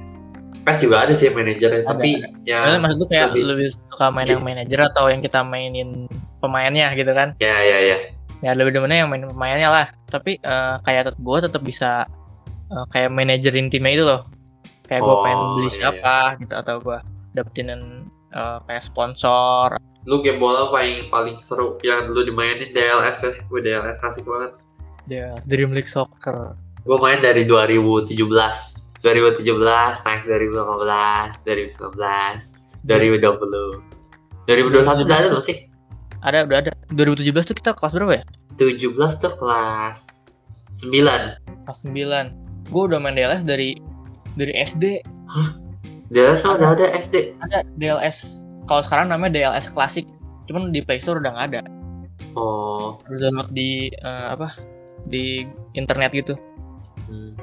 PES 0.63 0.79
juga 0.83 1.03
ada 1.03 1.13
sih 1.15 1.27
manajernya, 1.27 1.83
Ada, 1.83 1.91
tapi 1.91 2.09
ya 2.43 2.59
Maksudnya 2.63 2.79
maksud 2.79 2.97
gue 2.99 3.09
kayak 3.09 3.27
lebih- 3.31 3.47
lebih, 3.47 3.67
suka 3.91 4.05
main 4.11 4.27
yang 4.27 4.43
manajer 4.43 4.79
atau 4.85 5.05
yang 5.11 5.19
kita 5.19 5.39
mainin 5.43 5.89
pemainnya 6.39 6.87
gitu 6.93 7.11
kan? 7.11 7.35
ya 7.39 7.55
ya 7.59 7.79
ya. 7.83 7.97
Ya 8.39 8.51
lebih 8.55 8.71
demennya 8.71 9.03
yang 9.03 9.11
main 9.11 9.27
pemainnya 9.27 9.67
lah. 9.67 9.87
Tapi 10.07 10.39
eh, 10.39 10.75
kayak 10.83 11.19
gue 11.19 11.37
tetap 11.43 11.59
bisa 11.59 12.07
eh, 12.71 12.85
kayak 12.91 13.11
manajerin 13.11 13.67
timnya 13.67 13.91
itu 13.91 14.03
loh. 14.07 14.23
Kayak 14.87 15.03
gue 15.03 15.15
Oh, 15.15 15.21
pengen 15.21 15.39
beli 15.59 15.67
iya, 15.69 15.75
siapa 15.75 16.15
gitu 16.39 16.53
atau 16.55 16.75
gue 16.79 16.97
dapetin 17.35 17.67
eh, 18.31 18.57
kayak 18.63 18.83
sponsor. 18.83 19.75
Lu 20.09 20.25
game 20.25 20.41
bola 20.41 20.73
paling 20.73 21.05
paling 21.13 21.37
seru 21.37 21.77
yang 21.85 22.09
dulu 22.09 22.25
dimainin 22.25 22.73
DLS 22.73 23.29
ya. 23.29 23.31
Gue 23.45 23.61
DLS 23.61 24.01
asik 24.01 24.25
banget. 24.25 24.57
Ya, 25.05 25.37
Dream 25.45 25.69
League 25.69 25.85
Soccer. 25.85 26.57
Gue 26.81 26.97
main 26.97 27.21
dari 27.21 27.45
2017. 27.45 28.17
2017 29.05 29.45
naik 30.09 30.25
2015, 30.25 31.45
2019, 31.45 31.93
2020. 32.89 34.49
2021 34.49 35.05
udah 35.05 35.17
ada 35.21 35.27
belum 35.29 35.45
sih? 35.45 35.69
Ada 36.25 36.49
udah 36.49 36.57
ada. 36.57 36.71
2017 36.89 37.53
tuh 37.53 37.55
kita 37.61 37.77
kelas 37.77 37.93
berapa 37.93 38.13
ya? 38.17 38.25
17 38.57 39.21
tuh 39.21 39.33
kelas 39.37 40.25
9. 40.81 40.89
Kelas 41.69 41.79
9. 41.85 42.73
Gue 42.73 42.83
udah 42.89 42.97
main 42.97 43.13
DLS 43.13 43.45
dari 43.45 43.77
dari 44.33 44.57
SD. 44.57 45.05
DLS 46.09 46.41
tuh 46.41 46.57
udah 46.57 46.73
ada 46.73 46.85
SD. 46.97 47.37
Ada 47.45 47.61
DLS. 47.77 48.48
Kalau 48.69 48.85
sekarang 48.85 49.09
namanya 49.09 49.33
DLS 49.33 49.73
Classic. 49.73 50.05
Cuman 50.45 50.69
di 50.69 50.85
Play 50.85 51.01
Store 51.01 51.17
udah 51.17 51.33
nggak 51.33 51.47
ada. 51.49 51.61
Oh, 52.37 53.01
Harus 53.09 53.19
download 53.25 53.49
di 53.49 53.89
eh, 53.89 54.27
apa? 54.29 54.53
Di 55.09 55.49
internet 55.73 56.13
gitu. 56.13 56.37
hmm. 57.09 57.33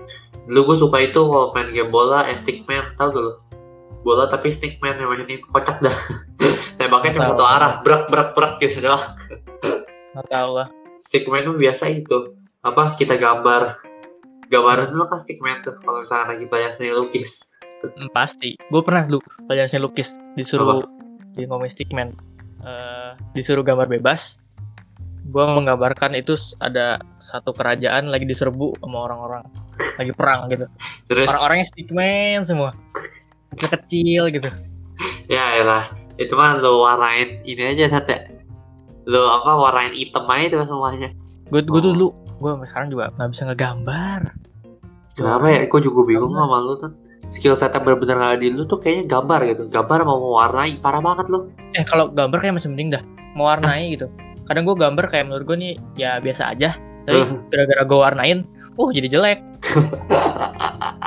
Dulu 0.47 0.61
gue 0.71 0.77
suka 0.79 1.03
itu 1.03 1.19
kalau 1.19 1.51
main 1.51 1.75
game 1.75 1.91
bola, 1.91 2.31
eh, 2.31 2.39
Stickman, 2.39 2.95
tau 2.95 3.11
gak 3.11 3.19
lu? 3.19 3.35
Bola 4.07 4.31
tapi 4.31 4.55
Stickman 4.55 4.95
yang 5.03 5.11
mainin 5.11 5.43
kocak 5.51 5.83
dah. 5.83 5.97
Tembaknya 6.79 7.19
cuma 7.19 7.35
satu 7.35 7.43
arah, 7.43 7.83
berak 7.83 8.07
berak 8.07 8.31
berak 8.39 8.63
gitu 8.63 8.87
doang. 8.87 9.03
Nggak 10.15 10.27
tahu 10.31 10.51
lah. 10.63 10.69
Stickman 11.11 11.43
tuh 11.43 11.59
biasa 11.59 11.91
itu. 11.91 12.39
Apa, 12.63 12.95
kita 12.95 13.19
gambar. 13.19 13.83
Gambaran 14.47 14.95
dulu 14.95 15.11
kan 15.11 15.19
Stickman 15.19 15.67
tuh, 15.67 15.75
kalau 15.83 16.07
misalnya 16.07 16.39
lagi 16.39 16.47
pelajaran 16.47 16.75
seni 16.79 16.95
lukis. 16.95 17.51
Hmm, 17.83 18.07
pasti. 18.15 18.55
Gue 18.71 18.87
pernah 18.87 19.03
dulu 19.03 19.19
pelajaran 19.51 19.67
seni 19.67 19.83
lukis 19.83 20.15
disuruh 20.39 20.87
di 21.37 21.45
ngomongin 21.45 21.73
stickman. 21.73 22.09
Eh, 22.65 23.11
disuruh 23.37 23.63
gambar 23.63 23.87
bebas. 23.87 24.41
Gue 25.27 25.43
menggambarkan 25.43 26.15
itu 26.15 26.35
ada 26.59 27.03
satu 27.19 27.51
kerajaan 27.51 28.09
lagi 28.09 28.25
diserbu 28.25 28.79
sama 28.79 29.11
orang-orang 29.11 29.43
lagi 29.99 30.13
perang 30.15 30.49
gitu. 30.49 30.65
Terus, 31.07 31.29
Orang-orangnya 31.31 31.67
stickman 31.67 32.41
semua. 32.43 32.71
Kecil-kecil 33.53 34.23
gitu. 34.33 34.51
ya 35.29 35.61
elah, 35.61 35.85
itu 36.17 36.33
mah 36.33 36.57
lu 36.57 36.81
warnain 36.81 37.45
ini 37.45 37.77
aja 37.77 37.91
tante. 37.93 38.33
Lu 39.05 39.29
apa, 39.29 39.53
warnain 39.55 39.93
hitam 39.93 40.25
aja 40.27 40.47
itu 40.49 40.57
semuanya. 40.65 41.11
Gue 41.53 41.61
gue 41.63 41.79
Oh. 41.79 41.85
dulu 41.93 42.07
gue 42.37 42.51
sekarang 42.69 42.89
juga 42.89 43.13
nggak 43.19 43.31
bisa 43.33 43.43
ngegambar. 43.47 44.21
Kenapa 45.17 45.47
ya? 45.49 45.61
Gue 45.69 45.81
juga 45.83 46.01
bingung 46.07 46.33
sama 46.33 46.57
lu 46.61 46.75
tuh. 46.79 46.93
Skill 47.29 47.55
set 47.55 47.75
yang 47.75 47.83
bener-bener 47.83 48.17
gak 48.17 48.31
ada 48.33 48.39
di 48.39 48.49
lu 48.49 48.63
tuh 48.65 48.79
kayaknya 48.79 49.05
gambar 49.11 49.41
gitu. 49.47 49.63
Gambar 49.67 49.99
mau 50.03 50.19
mewarnai, 50.21 50.79
parah 50.79 51.01
banget 51.01 51.27
lu. 51.27 51.51
Eh 51.75 51.83
kalau 51.83 52.07
gambar 52.09 52.39
kayak 52.39 52.55
masih 52.57 52.71
mending 52.71 52.95
dah. 52.95 53.03
Mewarnai 53.35 53.93
gitu. 53.93 54.07
Kadang 54.47 54.63
gue 54.65 54.77
gambar 54.79 55.05
kayak 55.07 55.27
menurut 55.27 55.45
gue 55.45 55.57
nih 55.59 55.73
ya 55.95 56.19
biasa 56.19 56.55
aja. 56.55 56.79
Tapi 57.03 57.23
Hmm. 57.23 57.39
gara-gara 57.51 57.83
gue 57.83 57.99
warnain, 57.99 58.39
uh 58.75 58.91
jadi 58.91 59.09
jelek. 59.11 59.39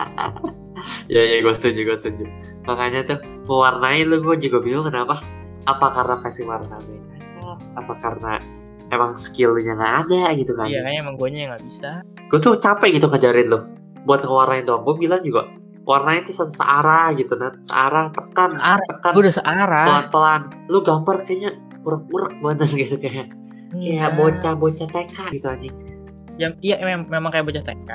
ya 1.09 1.21
ya 1.21 1.37
gue 1.41 1.53
setuju 1.53 1.79
gue 1.89 1.97
setuju 1.97 2.23
makanya 2.63 3.01
tuh 3.03 3.17
mewarnai 3.49 4.05
lu 4.05 4.21
gue 4.21 4.35
juga 4.39 4.61
bingung 4.61 4.85
kenapa 4.85 5.19
apa 5.65 5.85
karena 5.91 6.15
versi 6.21 6.45
cocok 6.45 7.57
apa 7.75 7.93
karena 7.99 8.31
emang 8.89 9.17
skillnya 9.17 9.73
nggak 9.75 9.95
ada 10.05 10.21
gitu 10.37 10.53
kan 10.53 10.69
Iya 10.69 10.85
kayaknya 10.85 10.99
emang 11.01 11.15
gue 11.17 11.27
nya 11.29 11.43
nggak 11.49 11.63
bisa. 11.65 11.89
gue 12.29 12.39
tuh 12.39 12.53
capek 12.57 12.89
gitu 12.95 13.09
ngajarin 13.09 13.47
lu 13.49 13.59
buat 14.05 14.21
ngewarnain 14.21 14.65
doang 14.65 14.85
gue 14.85 14.95
bilang 14.97 15.21
juga 15.25 15.49
warnain 15.89 16.21
tuh 16.21 16.31
se- 16.31 16.53
searah 16.53 17.09
gitu 17.13 17.33
kan 17.33 17.57
searah 17.63 18.13
tekan 18.13 18.53
Searah. 18.53 18.85
tekan 18.87 19.11
Gue 19.11 19.23
udah 19.25 19.35
searah. 19.35 19.85
pelan 19.87 20.05
pelan 20.09 20.41
lu 20.69 20.79
gambar 20.79 21.15
kayaknya 21.19 21.51
buruk-buruk 21.81 22.29
banget 22.37 22.69
gitu 22.79 22.95
kayak 22.95 23.13
kayak 23.15 23.27
Iya. 23.71 24.09
bocah-bocah 24.11 24.87
TK 24.87 25.17
gitu 25.31 25.47
anjing 25.47 25.75
Ya, 26.35 26.53
iya 26.59 26.79
memang, 26.79 27.09
memang 27.09 27.29
kayak 27.29 27.45
bocah 27.45 27.61
TK. 27.61 27.91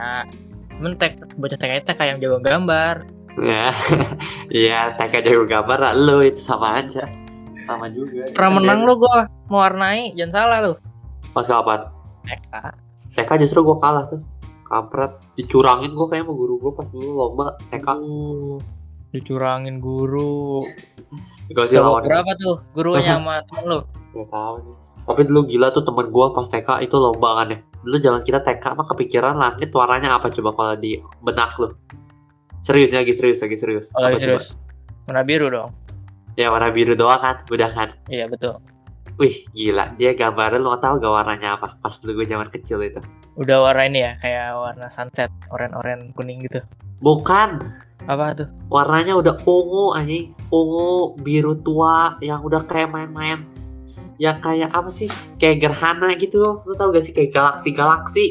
Cuman 0.74 0.92
tek, 0.94 1.16
bocah 1.34 1.56
TK 1.56 1.72
itu 1.78 1.92
kayak 1.92 2.10
yang 2.10 2.20
jago 2.20 2.38
gambar. 2.38 2.96
ya 3.36 3.66
iya 4.48 4.80
TK 4.98 5.14
jago 5.24 5.44
gambar 5.44 5.78
lah 5.80 5.92
lu 5.92 6.20
itu 6.20 6.38
sama 6.38 6.78
aja 6.78 7.08
sama 7.62 7.88
juga 7.88 8.28
Pernah 8.30 8.52
menang 8.54 8.80
lu 8.82 8.94
gue 8.96 9.16
mewarnai, 9.48 10.12
jangan 10.12 10.32
salah 10.36 10.58
lu. 10.60 10.72
pas 11.30 11.42
kapan 11.42 11.80
TK. 12.22 12.52
TK 13.14 13.30
justru 13.40 13.62
gue 13.62 13.76
kalah 13.76 14.04
tuh 14.06 14.20
kampret 14.64 15.12
dicurangin 15.34 15.92
gue 15.92 16.06
kayak 16.06 16.22
sama 16.22 16.34
guru 16.34 16.54
gue 16.58 16.72
pas 16.72 16.86
dulu 16.86 17.08
lomba 17.12 17.44
TK 17.68 17.86
Uh, 17.94 18.58
dicurangin 19.10 19.78
guru. 19.78 20.58
gak 21.46 21.66
sih 21.66 21.76
Coba 21.76 21.86
lawan 21.90 22.02
berapa 22.02 22.30
tuh 22.34 22.56
gurunya 22.72 23.14
sama 23.14 23.44
temen 23.44 23.64
lu? 23.66 23.78
gak 24.10 24.28
tahu 24.28 24.54
nih 24.60 24.76
tapi 25.04 25.20
dulu 25.22 25.40
gila 25.44 25.68
tuh 25.68 25.82
temen 25.82 26.06
gue 26.08 26.26
pas 26.30 26.46
TK 26.46 26.68
itu 26.80 26.96
lomba 26.96 27.28
kan 27.36 27.46
ya 27.48 27.58
dulu 27.80 27.96
zaman 27.98 28.20
kita 28.22 28.40
TK 28.40 28.64
mah 28.72 28.86
kepikiran 28.86 29.34
langit 29.34 29.68
warnanya 29.70 30.16
apa 30.16 30.28
coba 30.28 30.50
kalau 30.52 30.74
di 30.74 30.96
benak 31.20 31.52
lu 31.54 31.68
serius 32.58 32.90
lagi 32.90 33.12
serius 33.12 33.38
lagi 33.38 33.54
serius 33.54 33.92
Oh, 33.92 34.00
Apa 34.00 34.10
lagi 34.10 34.24
serius. 34.24 34.56
Warna 35.04 35.20
biru 35.22 35.46
dong. 35.46 35.68
coba? 35.70 36.32
ya 36.34 36.48
warna 36.48 36.68
biru 36.68 36.92
doang 36.92 37.20
kan 37.20 37.36
udah 37.46 37.70
kan 37.70 37.88
Iya 38.08 38.26
betul. 38.26 38.56
wih 39.14 39.36
gila 39.52 39.92
dia 39.94 40.10
gambarnya 40.12 40.58
lu 40.58 40.72
gak 40.72 40.82
tahu 40.82 40.94
gak 40.98 41.12
warnanya 41.12 41.54
apa 41.54 41.76
pas 41.78 41.94
dulu 41.94 42.18
gue 42.18 42.26
zaman 42.26 42.48
kecil 42.48 42.80
itu 42.80 42.98
Udah 43.34 43.58
warna 43.60 43.82
ini 43.84 44.00
ya, 44.00 44.12
kayak 44.18 44.54
warna 44.54 44.86
sunset, 44.88 45.30
oren-oren 45.50 46.14
kuning 46.14 46.38
gitu. 46.42 46.62
bukan. 46.98 47.82
Apa 48.04 48.36
tuh? 48.36 48.48
warnanya 48.68 49.16
udah 49.16 49.40
ungu 49.48 49.96
anjing. 49.96 50.36
Ungu 50.52 51.16
biru 51.18 51.56
tua 51.56 52.20
yang 52.20 52.44
udah 52.44 52.60
kayak 52.68 52.92
main-main. 52.92 53.48
Yang 54.20 54.36
kayak 54.44 54.70
apa 54.70 54.90
sih? 54.92 55.08
Kayak 55.40 55.64
gerhana 55.64 56.12
gitu. 56.14 56.60
Lu 56.62 56.72
tau 56.76 56.92
gak 56.92 57.00
sih? 57.00 57.16
Kayak 57.16 57.32
galaksi 57.32 57.68
galaksi 57.72 58.24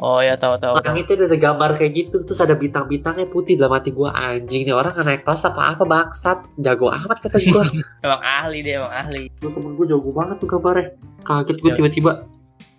Oh 0.00 0.16
ya 0.24 0.32
tahu 0.32 0.56
tahu. 0.56 0.80
langitnya 0.80 1.12
udah 1.12 1.28
ada 1.28 1.36
gambar 1.36 1.70
kayak 1.76 1.92
gitu. 1.92 2.24
Terus 2.24 2.40
ada 2.40 2.56
bintang-bintangnya 2.56 3.28
putih 3.28 3.60
dalam 3.60 3.76
hati 3.76 3.92
gua. 3.92 4.16
Anjing 4.16 4.64
nih 4.64 4.72
orang 4.72 4.96
naik 4.96 5.28
kelas 5.28 5.44
apa 5.44 5.76
apa 5.76 5.84
bangsat. 5.84 6.40
Jago 6.56 6.88
amat 6.88 7.20
kata 7.20 7.36
gua. 7.52 7.68
Emang 8.04 8.20
ahli 8.24 8.64
dia, 8.64 8.80
emang 8.80 8.96
ahli. 8.96 9.28
lu 9.44 9.52
temen 9.52 9.76
gua 9.76 9.84
jago 9.84 10.08
banget 10.16 10.36
tuh 10.40 10.48
gambarnya. 10.48 10.96
Kaget 11.20 11.56
gua 11.60 11.68
Ya. 11.68 11.76
tiba-tiba 11.76 12.12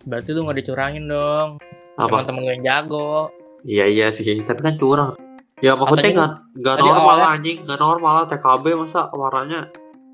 Berarti 0.03 0.29
lu 0.31 0.43
nggak 0.43 0.57
dicurangin 0.57 1.05
dong. 1.05 1.57
apa 1.93 2.07
Emang 2.09 2.25
temen 2.25 2.41
lu 2.41 2.49
yang 2.51 2.63
jago. 2.63 3.29
iya 3.61 3.85
iya 3.85 4.09
sih 4.09 4.25
tapi 4.41 4.57
kan 4.59 4.73
curang 4.73 5.13
ya 5.59 5.75
maksudnya 5.75 6.01
Katanya 6.01 6.17
nggak 6.17 6.31
nggak 6.57 6.75
normal 6.79 6.97
awalnya- 7.13 7.29
anjing 7.31 7.57
nggak 7.61 7.77
normal 7.79 8.11
lah 8.15 8.25
TKB 8.25 8.65
masa 8.75 9.01
warnanya 9.11 9.69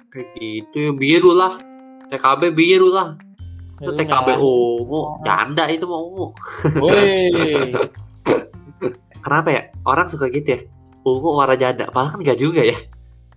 kayak 0.10 0.28
gitu 0.36 0.78
ya 0.82 0.92
biru 0.92 1.32
lah 1.32 1.56
TKB 2.08 2.52
biru 2.52 2.90
lah 2.90 3.16
Itu 3.78 3.88
Lu 3.88 3.96
TKB 3.96 4.28
nggak- 4.28 4.42
ungu, 4.42 5.02
janda 5.22 5.64
itu 5.70 5.86
mau 5.86 6.02
ungu. 6.04 6.28
Kenapa 9.18 9.48
ya? 9.50 9.62
Orang 9.84 10.08
suka 10.08 10.28
gitu 10.28 10.50
ya. 10.50 10.60
Ungu 11.04 11.30
warna 11.32 11.56
janda, 11.56 11.88
padahal 11.88 12.12
kan 12.12 12.20
enggak 12.20 12.36
juga 12.38 12.62
ya. 12.62 12.76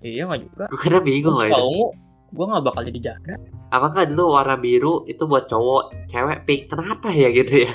iya 0.00 0.24
nggak 0.24 0.40
juga. 0.42 0.64
Gue 0.66 0.80
kira 0.80 0.98
bingung 0.98 1.36
lah 1.36 1.46
itu. 1.46 1.60
ungu, 1.60 1.86
gue 2.30 2.44
nggak 2.46 2.64
bakal 2.64 2.82
jadi 2.86 3.00
janda. 3.00 3.34
Apakah 3.70 4.06
dulu 4.06 4.34
warna 4.34 4.54
biru 4.58 5.02
itu 5.06 5.22
buat 5.26 5.46
cowok, 5.46 6.06
cewek 6.06 6.46
pink? 6.46 6.70
Kenapa 6.70 7.10
ya 7.10 7.30
gitu 7.30 7.66
ya? 7.66 7.72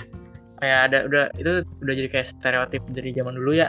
Kayak 0.59 0.79
ada 0.91 0.97
udah 1.07 1.25
itu 1.35 1.51
udah 1.83 1.93
jadi 1.93 2.09
kayak 2.11 2.27
stereotip 2.31 2.83
dari 2.91 3.11
zaman 3.11 3.35
dulu 3.35 3.51
ya. 3.55 3.67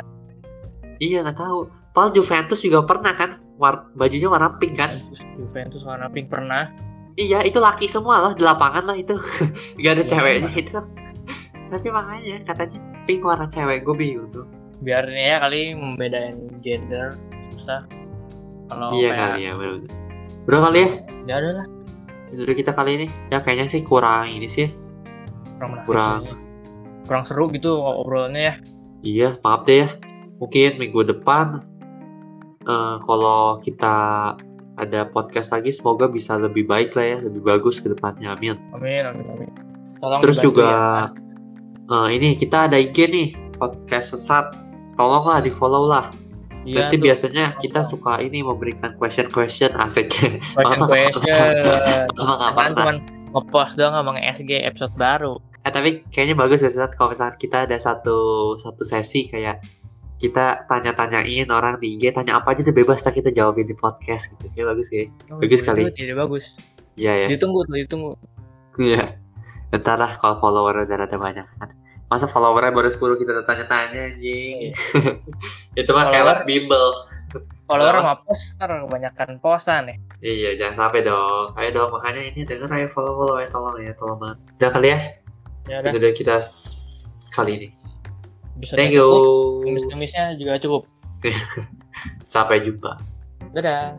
Iya 1.03 1.27
nggak 1.27 1.39
tahu. 1.39 1.67
Padahal 1.91 2.13
Juventus 2.13 2.61
juga 2.61 2.85
pernah 2.85 3.13
kan, 3.17 3.41
war 3.57 3.89
bajunya 3.97 4.29
warna 4.29 4.55
pink 4.61 4.77
kan? 4.77 4.91
Juventus, 4.93 5.21
Juventus 5.35 5.83
warna 5.83 6.07
pink 6.13 6.31
pernah. 6.31 6.71
Iya 7.17 7.43
itu 7.49 7.57
laki 7.59 7.89
semua 7.89 8.21
loh 8.21 8.33
di 8.37 8.45
lapangan 8.45 8.85
lah 8.85 8.97
itu. 8.97 9.17
gak 9.83 9.93
ada 9.97 10.05
Iya. 10.05 10.11
ceweknya 10.13 10.51
itu. 10.55 10.79
Tapi 11.67 11.89
makanya 11.91 12.37
katanya 12.47 12.79
pink 13.09 13.25
warna 13.25 13.49
cewek, 13.49 13.83
gue 13.83 13.97
bingung 13.97 14.29
tuh. 14.31 14.47
Biar 14.85 15.09
ya 15.09 15.41
kali 15.41 15.73
membedain 15.75 16.37
gender 16.61 17.17
susah. 17.57 17.83
Kalau 18.69 18.93
iya 18.93 19.11
kayak 19.17 19.31
kali 19.35 19.41
ya, 19.49 19.53
bener 19.57 20.06
Bro 20.47 20.63
kali 20.63 20.79
ya, 20.79 20.89
ya 21.27 21.35
udah 21.43 21.53
lah 21.59 21.67
itu 22.27 22.43
dulu 22.43 22.53
kita 22.55 22.71
kali 22.71 22.91
ini. 22.99 23.07
Ya 23.31 23.39
kayaknya 23.39 23.67
sih 23.67 23.83
kurang 23.83 24.31
ini 24.31 24.47
sih. 24.47 24.71
kurang 25.57 25.71
menarik 25.75 25.87
Kurang. 25.87 26.21
sih. 26.23 26.37
kurang 27.07 27.23
seru 27.23 27.45
gitu 27.51 27.71
obrolannya 27.79 28.43
ya. 28.43 28.55
Iya, 29.01 29.29
maaf 29.41 29.63
deh 29.63 29.83
ya. 29.83 29.89
Mungkin 30.37 30.71
minggu 30.77 31.07
depan 31.07 31.63
eh, 32.63 32.95
kalau 33.01 33.59
kita 33.59 33.97
ada 34.77 35.01
podcast 35.09 35.51
lagi, 35.51 35.73
semoga 35.73 36.05
bisa 36.07 36.37
lebih 36.37 36.67
baik 36.67 36.93
lah 36.93 37.07
ya, 37.07 37.19
lebih 37.23 37.41
bagus 37.41 37.79
ke 37.79 37.89
depannya. 37.89 38.35
Amin. 38.35 38.59
Amin 38.71 39.03
amin 39.07 39.27
amin. 39.33 39.51
Tolong 39.99 40.21
Terus 40.21 40.39
juga 40.39 40.71
ya. 41.89 42.05
eh, 42.05 42.09
ini 42.15 42.29
kita 42.35 42.67
ada 42.69 42.77
IG 42.77 42.97
nih 43.07 43.29
podcast 43.57 44.15
sesat. 44.15 44.51
Tolonglah 44.95 45.41
di 45.41 45.49
follow 45.49 45.87
lah. 45.87 46.11
Iya 46.67 46.91
Nanti 46.91 46.99
tuh, 46.99 47.05
biasanya 47.07 47.45
kita 47.63 47.81
suka 47.87 48.19
ini 48.19 48.43
memberikan 48.43 48.99
question 48.99 49.31
question 49.31 49.71
asik. 49.79 50.11
question 50.51 50.83
question. 50.83 51.63
Pernah. 52.19 52.75
cuman 52.75 52.97
ngepost 53.31 53.79
doang 53.79 53.95
ngomong 53.95 54.19
SG 54.19 54.67
episode 54.67 54.91
baru. 54.99 55.39
Eh 55.63 55.71
tapi 55.71 56.03
kayaknya 56.11 56.35
bagus 56.35 56.67
ya 56.67 56.71
Sat, 56.75 56.99
kalau 56.99 57.15
misalkan 57.15 57.39
kita 57.39 57.71
ada 57.71 57.79
satu 57.79 58.55
satu 58.59 58.83
sesi 58.83 59.31
kayak 59.31 59.63
kita 60.19 60.67
tanya-tanyain 60.67 61.47
orang 61.53 61.79
di 61.79 61.95
IG 61.95 62.11
tanya 62.11 62.41
apa 62.41 62.57
aja 62.57 62.65
tuh 62.67 62.75
bebas 62.75 63.05
tak 63.05 63.21
kita 63.21 63.31
jawabin 63.31 63.71
di 63.71 63.77
podcast 63.79 64.35
gitu. 64.35 64.51
Kayak 64.51 64.75
bagus 64.75 64.87
ya. 64.91 65.07
Oh, 65.31 65.39
Bagus 65.39 65.61
itu 65.63 65.69
kali. 65.71 65.83
Ide 65.95 66.15
bagus. 66.19 66.59
Iya 66.99 67.13
ya. 67.15 67.27
Ditunggu 67.31 67.63
tuh, 67.69 67.77
ditunggu. 67.79 68.13
Iya. 68.81 69.21
Ntar 69.71 70.01
lah 70.01 70.17
kalau 70.17 70.41
follower 70.43 70.89
udah 70.89 70.97
ada 71.05 71.19
banyak 71.21 71.47
kan. 71.61 71.71
Masa 72.07 72.31
followernya 72.31 72.71
baru 72.71 72.89
10 72.89 73.19
kita 73.19 73.43
tanya-tanya 73.43 74.15
anjing. 74.15 74.71
Itu 75.81 75.91
mah 75.91 76.07
mas 76.11 76.43
bimbel. 76.47 76.87
Follower 77.67 77.99
sama 77.99 78.15
post 78.23 78.55
ntar 78.63 78.71
kebanyakan 78.87 79.43
posan 79.43 79.91
ya. 79.91 79.97
Iya, 80.23 80.51
jangan 80.55 80.87
sampai 80.87 81.03
dong. 81.03 81.51
Ayo 81.59 81.69
dong, 81.75 81.91
makanya 81.99 82.23
ini 82.31 82.47
denger 82.47 82.71
ayo 82.71 82.87
follow-follow 82.87 83.43
ya, 83.43 83.51
tolong 83.51 83.75
ya, 83.83 83.93
tolong 83.99 84.19
banget. 84.23 84.39
Udah 84.63 84.71
kali 84.71 84.89
ya, 84.95 84.99
Ya 85.67 85.75
udah. 85.83 85.91
episode 85.91 86.09
kita 86.15 86.37
kali 87.35 87.53
ini. 87.59 87.69
Bisa 88.63 88.73
Thank 88.79 88.95
you. 88.95 89.11
Kumis-kumisnya 89.67 90.39
juga 90.39 90.63
cukup. 90.63 90.83
Sampai 92.23 92.63
jumpa. 92.63 92.97
Dadah. 93.51 93.99